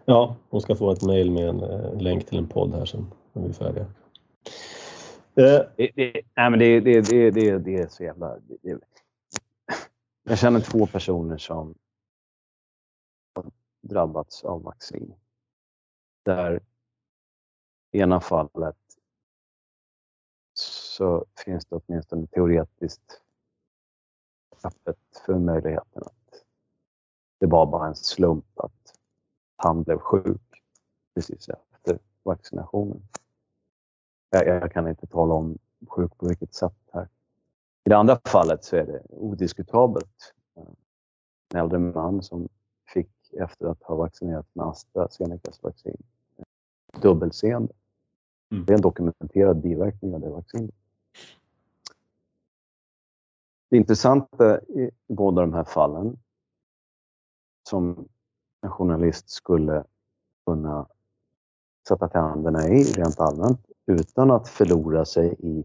[0.05, 3.11] Ja, hon ska få ett mejl med en, eh, länk till en podd här sen
[3.33, 3.85] när vi är färdiga.
[5.35, 8.39] Eh, det, det, nej, men det, det, det, det, det är så jävla...
[8.39, 8.79] Det,
[10.23, 11.75] jag känner två personer som
[13.35, 13.45] har
[13.81, 15.13] drabbats av vaccin.
[16.23, 16.59] Där
[17.91, 18.77] i ena fallet
[20.53, 23.21] så finns det åtminstone teoretiskt
[24.63, 26.45] öppet för möjligheten att
[27.39, 28.99] det var bara en slump att
[29.55, 30.63] han blev sjuk
[31.13, 33.01] precis efter vaccinationen.
[34.29, 35.57] Jag, jag kan inte tala om
[35.87, 37.09] sjuk på vilket sätt här.
[37.85, 42.49] I det andra fallet så är det odiskutabelt en äldre man som
[42.93, 46.03] fick efter att ha vaccinerat med AstraZenecas vaccin
[47.01, 47.73] dubbelseende.
[48.51, 48.65] Mm.
[48.65, 50.75] Det är en dokumenterad biverkning av det vaccinet.
[53.69, 56.17] Det intressanta i båda de här fallen
[57.69, 58.07] som
[58.61, 59.83] en journalist skulle
[60.45, 60.87] kunna
[61.87, 65.63] sätta tänderna i rent allmänt utan att förlora sig i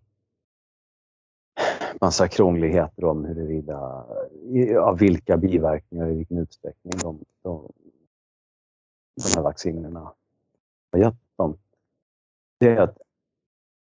[2.00, 4.04] massa krångligheter om huruvida,
[4.80, 7.72] av vilka biverkningar och i vilken utsträckning de, de,
[9.14, 10.12] de här vaccinerna
[10.90, 11.58] har gett dem.
[12.60, 12.98] Det är att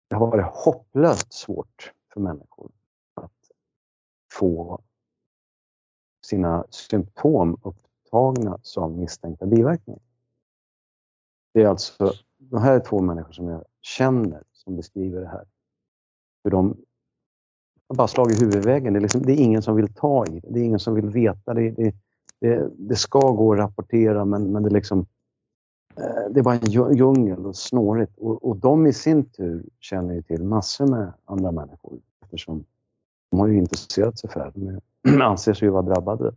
[0.08, 2.70] det har varit hopplöst svårt för människor
[3.14, 3.50] att
[4.32, 4.80] få
[6.26, 10.02] sina symptom upptagna som misstänkta biverkningar.
[11.54, 15.46] Det är alltså, de här två människor som jag känner som beskriver det här.
[16.44, 16.76] Hur de
[17.88, 18.92] har bara slagit huvudvägen.
[18.92, 20.48] Det är, liksom, det är ingen som vill ta i det.
[20.50, 21.54] Det är ingen som vill veta.
[21.54, 21.94] Det, det,
[22.40, 25.06] det, det ska gå att rapportera men, men det liksom
[26.00, 28.18] Eh, det var en djungel och snårigt.
[28.18, 32.64] Och, och de i sin tur känner ju till massor med andra människor eftersom
[33.30, 34.80] de har ju intresserat sig för det.
[35.02, 36.34] De anser sig ju vara drabbade.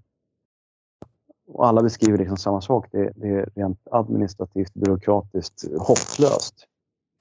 [1.47, 2.88] Och alla beskriver liksom samma sak.
[2.91, 6.68] Det, det är rent administrativt, byråkratiskt hopplöst.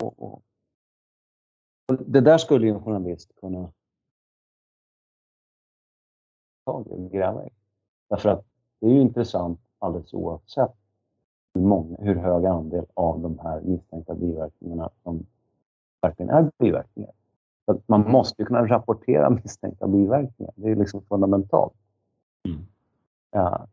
[0.03, 0.43] Och, och,
[1.89, 3.73] och det där skulle ju en journalist kunna
[6.65, 7.51] tag i och gräva i.
[8.09, 8.45] Därför att
[8.81, 10.75] det är ju intressant alldeles oavsett
[11.59, 15.27] många, hur hög andel av de här misstänkta biverkningarna som
[16.03, 17.13] verkligen är biverkningar.
[17.67, 20.53] Så man måste ju kunna rapportera misstänkta biverkningar.
[20.57, 21.73] Det är liksom fundamentalt.
[22.49, 22.67] Mm.
[23.31, 23.67] Ja.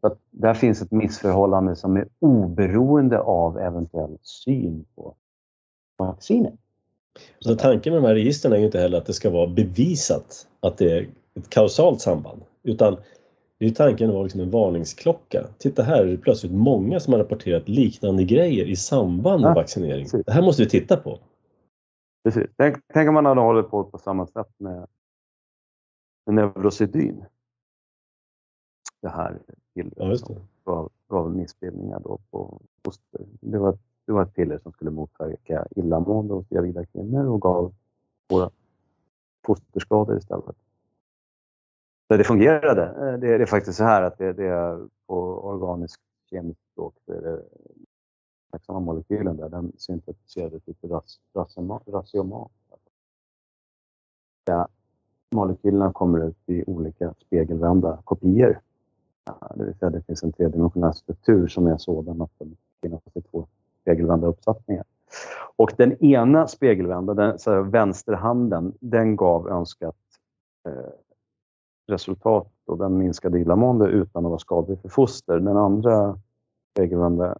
[0.00, 5.14] Så att där finns ett missförhållande som är oberoende av eventuell syn på
[5.96, 6.54] vaccinet.
[7.38, 10.48] Så tanken med de här registren är ju inte heller att det ska vara bevisat
[10.60, 12.42] att det är ett kausalt samband.
[12.62, 12.96] Utan
[13.64, 15.46] det är tanken att vara liksom en varningsklocka.
[15.58, 19.54] Titta här är det plötsligt många som har rapporterat liknande grejer i samband med ja,
[19.54, 20.04] vaccinering.
[20.04, 20.26] Precis.
[20.26, 21.18] Det här måste vi titta på.
[22.24, 22.46] Precis.
[22.56, 24.86] Tänk, tänk om man hade hållit på på samma sätt med,
[26.26, 27.24] med Neurosedyn.
[29.02, 29.38] Det här
[29.74, 33.20] pillret ja, gav, gav missbildningar då på foster.
[33.40, 37.74] Det var, det var ett piller som skulle motverka illamående hos gravida kvinnor och gav
[38.28, 38.50] våra
[39.46, 40.56] fosterskador istället
[42.08, 42.84] där det fungerade.
[42.84, 46.94] Eh, det, det, är faktiskt så här att det, det är på organiskt kemiskt språk
[47.06, 47.42] så är det
[48.50, 50.76] tacksamma molekylen där, den syntetiserade typ
[51.86, 52.52] raciomat.
[54.44, 54.68] Ja,
[55.34, 58.60] molekylerna kommer ut i olika spegelvända kopior.
[59.24, 63.00] Ja, det vill säga det finns en tredimensionell struktur som är sådan att den finns
[63.14, 63.46] i två
[63.80, 64.84] spegelvända uppsättningar.
[65.56, 69.96] Och den ena spegelvända, den, så vänsterhanden, den gav önskat
[70.68, 70.72] eh,
[71.86, 75.40] resultat och den minskade illamående utan att vara skadlig för foster.
[75.40, 76.18] Den andra
[76.78, 77.38] regelvända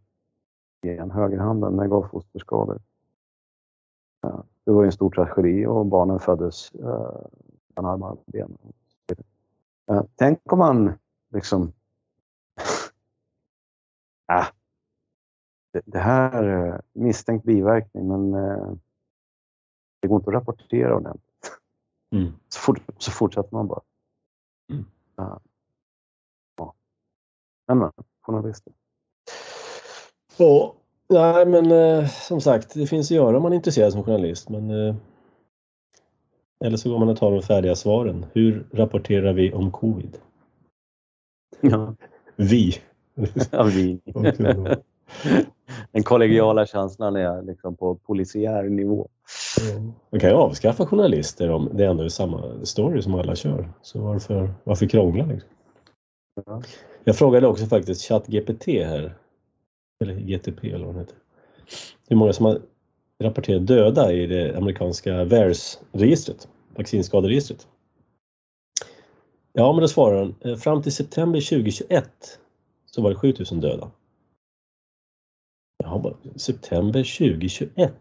[0.82, 2.78] gen, högerhanden, den gav fosterskador.
[4.64, 8.58] Det var en stor tragedi och barnen föddes utan armar och ben.
[9.90, 10.92] Uh, tänk om man
[11.32, 11.62] liksom...
[14.32, 14.46] äh,
[15.84, 18.32] det, här är misstänkt biverkning men
[20.00, 21.60] det går inte att rapportera ordentligt.
[22.12, 22.32] Mm.
[22.48, 23.80] Så, fort, så fortsätter man bara.
[25.16, 25.40] Ja.
[27.68, 28.72] Men, men journalister.
[30.36, 30.74] Ja,
[31.08, 34.48] nej men eh, som sagt, det finns att göra om man är intresserad som journalist.
[34.48, 34.94] Men, eh,
[36.64, 38.26] eller så går man och tar de färdiga svaren.
[38.32, 40.18] Hur rapporterar vi om covid?
[41.60, 41.94] Ja.
[42.36, 42.74] Vi.
[43.50, 44.00] Ja, vi.
[45.92, 49.08] Den kollegiala känslan är liksom på polisiär nivå.
[50.10, 53.68] Man kan ju avskaffa journalister om det ändå är samma story som alla kör.
[53.82, 55.26] Så varför, varför krångla?
[55.26, 55.50] Liksom?
[56.46, 56.62] Ja.
[57.04, 59.14] Jag frågade också faktiskt ChatGPT här,
[60.04, 61.16] eller GTP eller vad det heter.
[62.08, 62.60] Hur många som har
[63.22, 67.66] rapporterat döda i det amerikanska VAERS-registret, vaccinskaderegistret.
[69.52, 72.10] Ja, men då svarar den, eh, fram till september 2021
[72.86, 73.90] så var det 7000 döda.
[75.84, 77.92] Jaha, september 2021.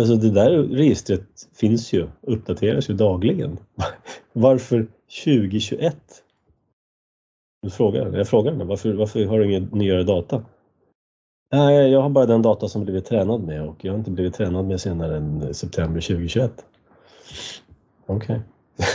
[0.00, 3.58] Alltså det där registret finns ju, uppdateras ju dagligen.
[4.32, 4.86] Varför
[5.24, 5.96] 2021?
[7.60, 10.44] Jag frågar, jag frågar henne, varför, varför har du ingen nyare data?
[11.52, 14.34] Nej, jag har bara den data som blivit tränad med och jag har inte blivit
[14.34, 16.66] tränad med senare än september 2021.
[18.06, 18.16] Okej.
[18.16, 18.40] Okay.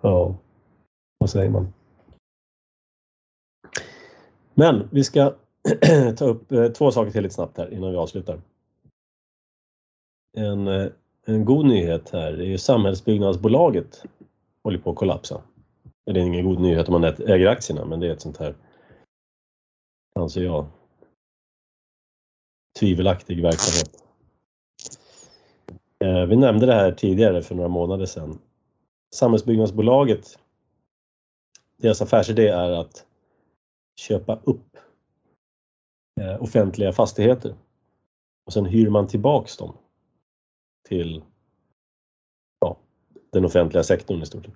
[0.00, 0.34] ja,
[1.18, 1.72] vad säger man?
[4.60, 5.34] Men vi ska
[6.16, 8.40] ta upp eh, två saker till lite snabbt här innan vi avslutar.
[10.36, 10.90] En, eh,
[11.26, 14.02] en god nyhet här är ju Samhällsbyggnadsbolaget
[14.64, 15.42] håller på att kollapsa.
[16.06, 18.54] Det är ingen god nyhet om man äger aktierna men det är ett sånt här,
[20.14, 20.66] anser jag,
[22.78, 24.04] tvivelaktig verksamhet.
[26.04, 28.38] Eh, vi nämnde det här tidigare för några månader sedan.
[29.14, 30.38] Samhällsbyggnadsbolaget,
[31.76, 33.06] deras affärsidé är att
[34.00, 34.76] köpa upp
[36.20, 37.54] eh, offentliga fastigheter
[38.46, 39.76] och sen hyr man tillbaks dem
[40.88, 41.22] till
[42.60, 42.76] ja,
[43.32, 44.54] den offentliga sektorn i stort sett.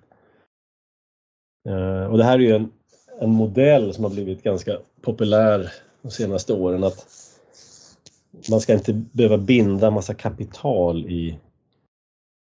[1.69, 2.73] Eh, och det här är ju en,
[3.21, 5.73] en modell som har blivit ganska populär
[6.03, 7.07] de senaste åren att
[8.51, 11.39] man ska inte behöva binda massa kapital i,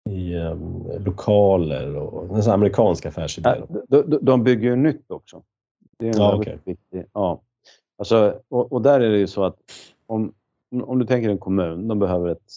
[0.09, 3.67] i um, lokaler och den amerikanska affärsidén.
[3.87, 5.43] De, de bygger ju nytt också.
[5.97, 6.57] Det är ja, okay.
[6.63, 7.05] viktig.
[7.13, 7.41] Ja.
[7.97, 9.57] Alltså, och, och, där är det ju så att
[10.05, 10.33] om,
[10.83, 12.51] om du tänker en kommun, de behöver ett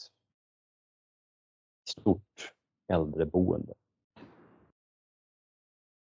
[1.89, 2.53] stort
[2.89, 3.75] äldreboende.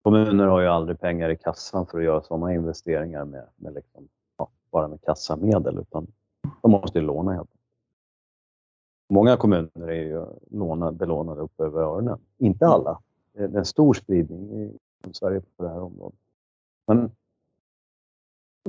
[0.01, 4.07] kommuner har ju aldrig pengar i kassan för att göra sådana investeringar med, med liksom,
[4.37, 6.07] ja, bara med kassamedel utan
[6.61, 7.49] de måste ju låna helt
[9.09, 12.19] Många kommuner är ju låna, belånade upp över öronen.
[12.37, 12.73] Inte mm.
[12.73, 13.01] alla.
[13.33, 14.77] Det är en stor spridning i
[15.11, 16.19] Sverige på det här området.
[16.89, 17.11] Men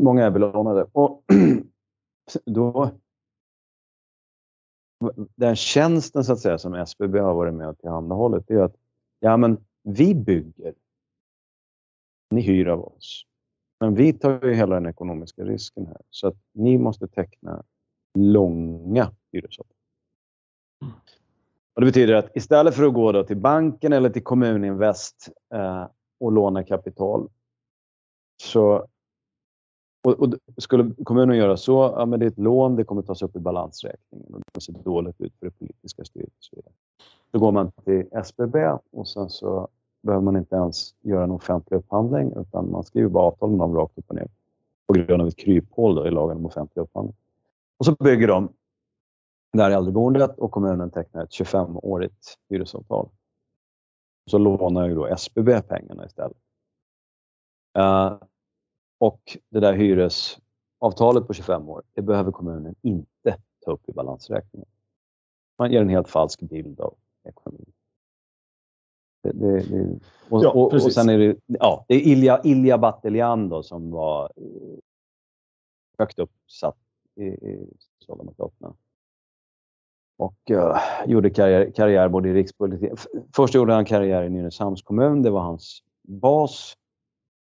[0.01, 0.87] många är belånade.
[0.93, 1.25] Och
[2.45, 2.91] då,
[5.35, 8.77] den tjänsten så att säga som SBB har varit med och tillhandahållit är att
[9.21, 10.75] ja, men vi bygger.
[12.31, 13.27] Ni hyr av oss.
[13.81, 17.65] Men vi tar ju hela den ekonomiska risken här så att ni måste teckna
[18.19, 19.77] långa hyresavtal.
[21.75, 25.87] Och det betyder att istället för att gå då till banken eller till Kommuninvest eh,
[26.21, 27.29] och låna kapital
[28.41, 28.87] så
[30.03, 33.23] och, och, skulle kommunen göra så, ja, men det är ett lån, det kommer tas
[33.23, 36.29] upp i balansräkningen och det ser dåligt ut för det politiska styret.
[36.29, 36.73] Och så vidare.
[37.31, 38.57] Då går man till SBB
[38.91, 39.69] och sen så
[40.03, 43.75] behöver man inte ens göra en offentlig upphandling utan man skriver bara avtal med dem
[43.75, 44.29] rakt upp och ner
[44.87, 47.17] på grund av ett kryphål då i lagen om offentlig upphandling.
[47.79, 48.49] Och så bygger de
[49.53, 53.09] det här äldreboendet och kommunen tecknar ett 25-årigt hyresavtal.
[54.31, 56.37] Så lånar ju då SBB pengarna istället.
[57.79, 58.15] Uh,
[59.01, 64.69] och det där hyresavtalet på 25 år, det behöver kommunen inte ta upp i balansräkningen.
[65.59, 66.95] Man ger en helt falsk bild av
[67.29, 67.73] ekonomin.
[69.23, 69.99] Det, det, det,
[70.29, 73.91] och, ja, och, och, sen är det, ja, det är Ilja, Ilja Battelian då, som
[73.91, 74.79] var eh,
[75.99, 76.79] högt uppsatt
[77.15, 78.75] i, i Socialdemokraterna
[80.17, 80.77] och uh,
[81.07, 82.91] gjorde karriär, karriär både i rikspolitik.
[83.37, 86.77] Först gjorde han karriär i Nynäshamns kommun, det var hans bas.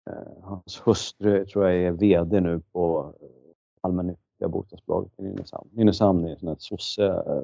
[0.10, 3.14] Uh, hans hustru tror jag är VD nu på
[3.82, 5.70] allmännyttiga bostadsbolaget i Nynäshamn.
[5.72, 7.43] Nynäshamn är en sosse, uh,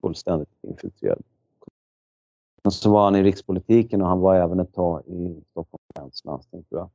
[0.00, 1.22] fullständigt infiltrerad.
[2.64, 6.24] Men så var han i rikspolitiken och han var även ett tag i Stockholms läns
[6.24, 6.90] landsting tror jag.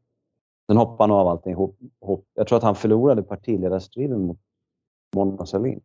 [0.67, 1.55] Sen hoppade han av allting.
[2.33, 4.39] Jag tror att han förlorade partiledarstriden mot
[5.15, 5.81] Mona Sahlin.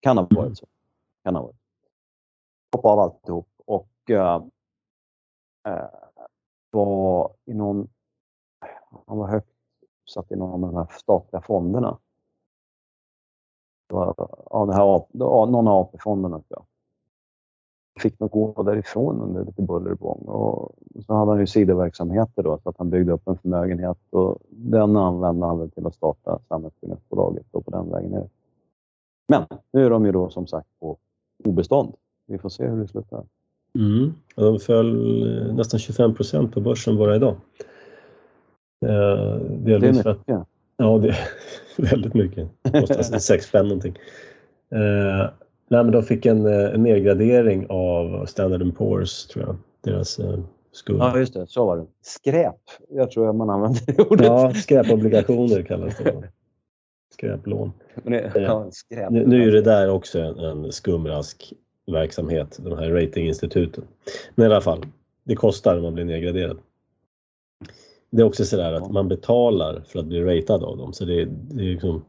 [0.00, 0.66] Kan ha varit så.
[1.24, 1.56] Kan ha varit.
[2.72, 4.46] Hoppa av alltihop och uh,
[5.68, 6.05] uh,
[6.70, 7.88] var i någon...
[9.06, 9.56] Han var högt
[10.14, 11.98] satt i någon av de här statliga fonderna.
[13.88, 14.14] Det var,
[14.50, 15.06] ja, det här,
[15.46, 16.64] någon av AP-fonderna tror jag.
[18.02, 20.18] Fick nog gå därifrån under lite buller och bång.
[20.18, 20.72] Och
[21.06, 24.96] så hade han ju sidoverksamheter då, så att han byggde upp en förmögenhet och den
[24.96, 28.28] använde han väl till att starta samhällsbyggnadsbolaget och på den vägen ner.
[29.28, 30.96] men nu är de ju då som sagt på
[31.44, 31.94] obestånd.
[32.26, 33.24] Vi får se hur det slutar.
[33.78, 34.14] Mm.
[34.34, 37.36] De föll eh, nästan 25 procent på börsen bara idag.
[38.86, 40.06] Eh, det är mycket.
[40.06, 40.18] Att,
[40.76, 41.16] ja, det är
[41.90, 42.48] väldigt mycket.
[42.72, 43.98] Kostar 6 spänn någonting.
[44.70, 45.30] Eh,
[45.68, 49.56] nej, men de fick en, eh, en nedgradering av Standard Poor's, tror jag.
[49.80, 50.38] Deras eh,
[50.72, 50.98] skuld.
[50.98, 51.46] Ja, just det.
[51.46, 51.86] Så var det.
[52.02, 52.60] Skräp.
[52.88, 54.26] Jag tror man använder det ordet.
[54.26, 56.30] Ja, skräpobligationer kallas det
[57.16, 57.72] skräplån.
[58.02, 59.10] Det, ja, skräp.
[59.10, 61.52] nu, nu är det där också en, en skumrask
[61.86, 63.84] verksamhet, de här ratinginstituten.
[64.34, 64.86] Men i alla fall,
[65.24, 66.58] det kostar när man blir nedgraderad.
[68.10, 71.24] Det är också sådär att man betalar för att bli ratad av dem, så det,
[71.24, 72.04] det är liksom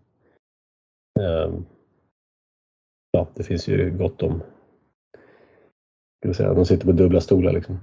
[1.20, 1.60] eh,
[3.12, 4.42] Ja, det finns ju gott om
[6.20, 7.80] ska säga, de sitter på dubbla stolar liksom.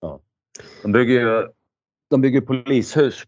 [0.00, 0.20] Ja.
[0.82, 1.52] De bygger ju
[2.10, 3.22] de bygger polishus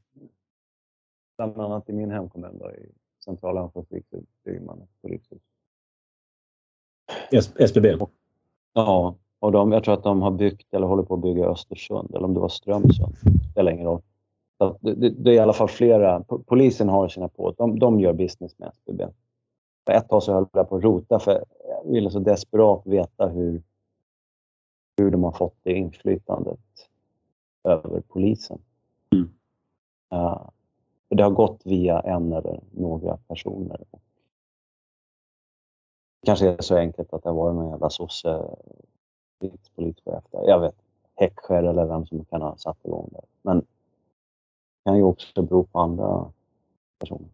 [1.36, 2.90] bland annat i min hemkommun då, i
[3.24, 4.05] centrala Örnsköldsvik
[4.44, 5.43] bygger man ett polishus.
[7.58, 7.86] SBB?
[8.74, 12.14] Ja, och de, jag tror att de har byggt eller håller på att bygga Östersund,
[12.14, 13.14] eller om det var Strömsund.
[13.22, 14.00] Det spelar ingen roll.
[14.80, 16.24] Det, det, det, är i alla fall flera.
[16.46, 17.54] Polisen har sina på.
[17.58, 19.04] De, de gör business med SBB.
[19.86, 23.28] För ett tag så höll jag på att rota för jag ville så desperat veta
[23.28, 23.62] hur,
[24.96, 26.60] hur de har fått det inflytandet
[27.64, 28.58] över polisen.
[29.12, 29.30] Mm.
[30.14, 30.48] Uh,
[31.08, 33.84] det har gått via en eller några personer.
[33.90, 33.98] Det
[36.26, 38.42] kanske är så enkelt att det var någon jävla sosse
[39.40, 40.48] rikspolischef där.
[40.48, 40.74] Jag vet
[41.16, 43.20] Häcksjö eller vem som kan ha satt igång det.
[43.42, 43.64] Men det
[44.84, 46.32] kan ju också bero på andra
[46.98, 47.28] personer.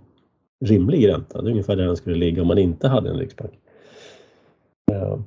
[0.66, 1.42] rimlig ränta.
[1.42, 3.54] Det är ungefär där den skulle ligga om man inte hade en riksbank.
[4.92, 5.20] Eh,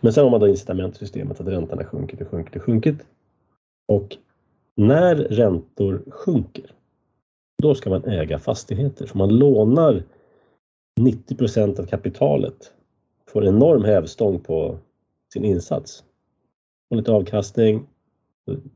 [0.00, 3.06] men sen har man då incitamentsystemet att räntorna sjunkit och sjunkit och sjunkit.
[3.88, 4.16] Och
[4.76, 6.72] när räntor sjunker,
[7.62, 9.06] då ska man äga fastigheter.
[9.06, 10.02] Så man lånar
[11.00, 12.72] 90 procent av kapitalet,
[13.26, 14.78] får enorm hävstång på
[15.32, 16.04] sin insats.
[16.90, 17.86] Och lite avkastning,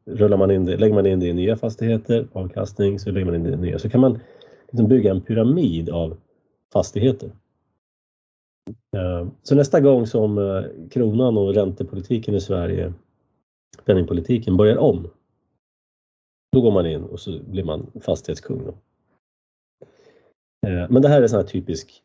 [0.04, 3.34] rullar man in det, lägger man in det i nya fastigheter, avkastning, så lägger man
[3.34, 3.78] in det i nya.
[3.78, 4.20] Så kan man
[4.70, 6.16] liksom bygga en pyramid av
[6.72, 7.30] fastigheter.
[8.96, 12.92] Eh, så nästa gång som eh, kronan och räntepolitiken i Sverige,
[13.84, 15.10] penningpolitiken, börjar om,
[16.52, 18.64] då går man in och så blir man fastighetskung.
[18.64, 18.74] Då.
[20.68, 22.02] Eh, men det här är sån här typisk,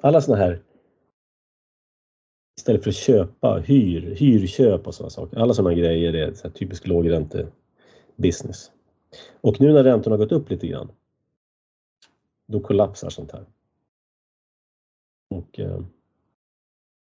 [0.00, 0.62] alla såna här
[2.56, 5.38] istället för att köpa, hyr, hyrköp och sådana saker.
[5.38, 8.70] Alla sådana grejer är så typisk lågräntebusiness.
[9.40, 10.88] Och nu när räntorna har gått upp lite grann,
[12.46, 13.44] då kollapsar sånt här.
[15.30, 15.80] Och eh,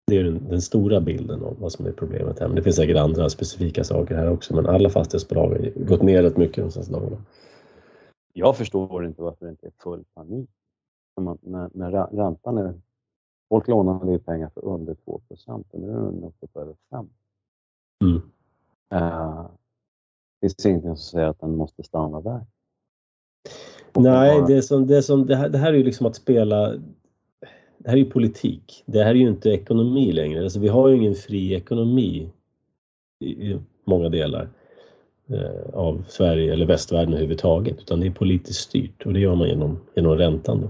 [0.07, 2.47] det är den, den, stora bilden av vad som är problemet här.
[2.47, 4.55] Men det finns säkert andra specifika saker här också.
[4.55, 7.17] Men alla fastighetsbolag har gått ner rätt mycket de senaste dagarna.
[8.33, 10.51] Jag förstår inte varför det inte är full panik.
[11.17, 12.75] När, man, när, när räntan är...
[13.49, 16.75] Folk lånade ju pengar för under 2 procent och nu är den uppe på över
[16.91, 17.09] 5.
[18.05, 18.23] Mm.
[18.95, 19.47] Uh,
[20.41, 22.47] finns ingenting som säger att den måste stanna där.
[23.95, 26.75] Nej, det, som, det, som, det, här, det här är ju liksom att spela
[27.79, 28.83] det här är ju politik.
[28.87, 30.43] Det här är ju inte ekonomi längre.
[30.43, 32.31] Alltså vi har ju ingen fri ekonomi
[33.21, 34.49] i många delar
[35.29, 39.49] eh, av Sverige eller västvärlden överhuvudtaget utan det är politiskt styrt och det gör man
[39.49, 40.61] genom, genom räntan.
[40.61, 40.69] Då.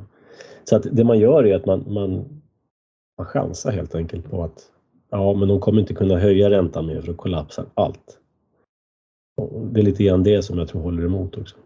[0.64, 2.35] Så att det man gör är att man, man,
[3.18, 4.70] man chansar helt enkelt på att
[5.10, 8.18] ja, men de kommer inte kunna höja räntan mer för då kollapsar allt.
[9.36, 11.56] Och det är lite grann det som jag tror håller emot också.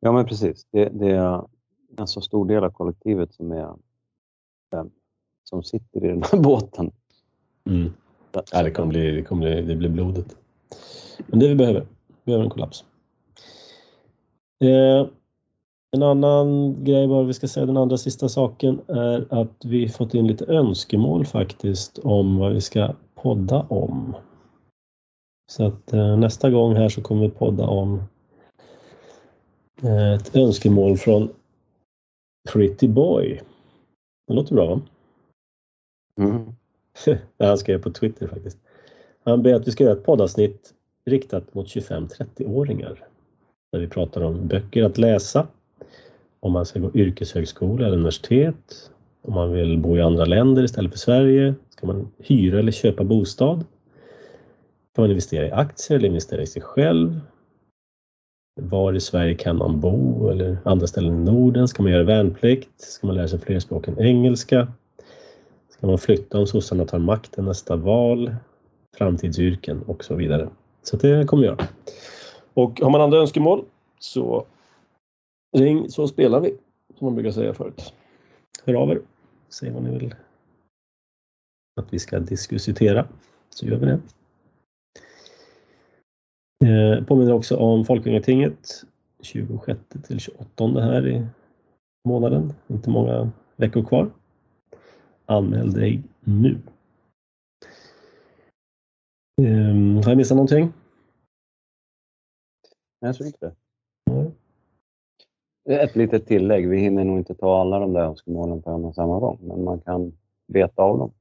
[0.00, 0.66] Ja, men precis.
[0.70, 1.44] Det, det är
[1.96, 3.74] en så stor del av kollektivet som är
[5.50, 6.92] som sitter i den här båten.
[7.64, 7.92] Mm.
[8.52, 10.36] Ja, det, kommer bli, det, kommer bli, det blir blodet.
[11.26, 11.80] Men det vi behöver.
[12.06, 12.84] Vi behöver en kollaps.
[14.60, 15.06] Eh,
[15.96, 20.14] en annan grej bara vi ska säga, den andra sista saken är att vi fått
[20.14, 24.14] in lite önskemål faktiskt om vad vi ska podda om.
[25.52, 28.02] Så att eh, nästa gång här så kommer vi podda om
[29.82, 31.32] Eh, ett önskemål från
[32.52, 33.40] Pretty Boy.
[34.26, 34.80] Det låter bra va?
[36.18, 36.52] Mm.
[37.38, 38.58] Han skrev på Twitter faktiskt.
[39.22, 43.04] Han ber att vi ska göra ett poddavsnitt riktat mot 25-30-åringar.
[43.72, 45.46] Där vi pratar om böcker att läsa,
[46.40, 48.90] om man ska gå yrkeshögskola eller universitet,
[49.22, 53.04] om man vill bo i andra länder istället för Sverige, ska man hyra eller köpa
[53.04, 53.64] bostad?
[54.94, 57.20] Kan man investera i aktier eller investera i sig själv?
[58.60, 61.68] Var i Sverige kan man bo eller andra ställen i Norden?
[61.68, 62.80] Ska man göra värnplikt?
[62.80, 64.68] Ska man lära sig fler språk än engelska?
[65.70, 68.34] Ska man flytta om sossarna tar makten nästa val?
[68.96, 70.48] Framtidsyrken och så vidare.
[70.82, 71.66] Så det kommer vi göra.
[72.54, 73.64] Och har man andra önskemål
[73.98, 74.46] så
[75.52, 76.56] ring så spelar vi,
[76.98, 77.94] som man brukar säga förut.
[78.64, 79.00] Hör av er,
[79.48, 80.14] säg vad ni vill
[81.80, 83.08] att vi ska diskutera,
[83.48, 84.00] så gör vi det.
[86.64, 88.84] Eh, påminner också om Folkungatinget
[89.20, 91.26] 26 till 28 här i
[92.08, 92.52] månaden.
[92.68, 94.10] Inte många veckor kvar.
[95.26, 96.58] Anmäl dig nu.
[99.42, 100.72] Eh, har jag missat någonting?
[103.00, 103.54] Nej, jag tror inte det.
[104.12, 104.32] Mm.
[105.64, 106.68] Ett litet tillägg.
[106.68, 109.64] Vi hinner nog inte ta alla de där önskemålen på en och samma gång, men
[109.64, 110.12] man kan
[110.46, 111.12] veta av dem.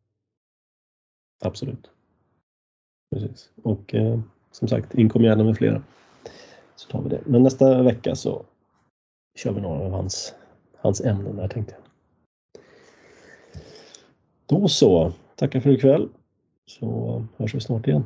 [1.44, 1.90] Absolut.
[3.12, 3.52] Precis.
[3.64, 4.20] Och eh,
[4.52, 5.84] som sagt, inkom gärna med flera.
[6.76, 7.22] Så tar vi det.
[7.26, 8.44] Men nästa vecka så
[9.36, 10.36] kör vi några av hans,
[10.78, 11.84] hans ämnen där tänkte jag.
[14.46, 15.12] Då så.
[15.36, 16.10] Tackar för ikväll.
[16.66, 18.04] Så hörs vi snart igen.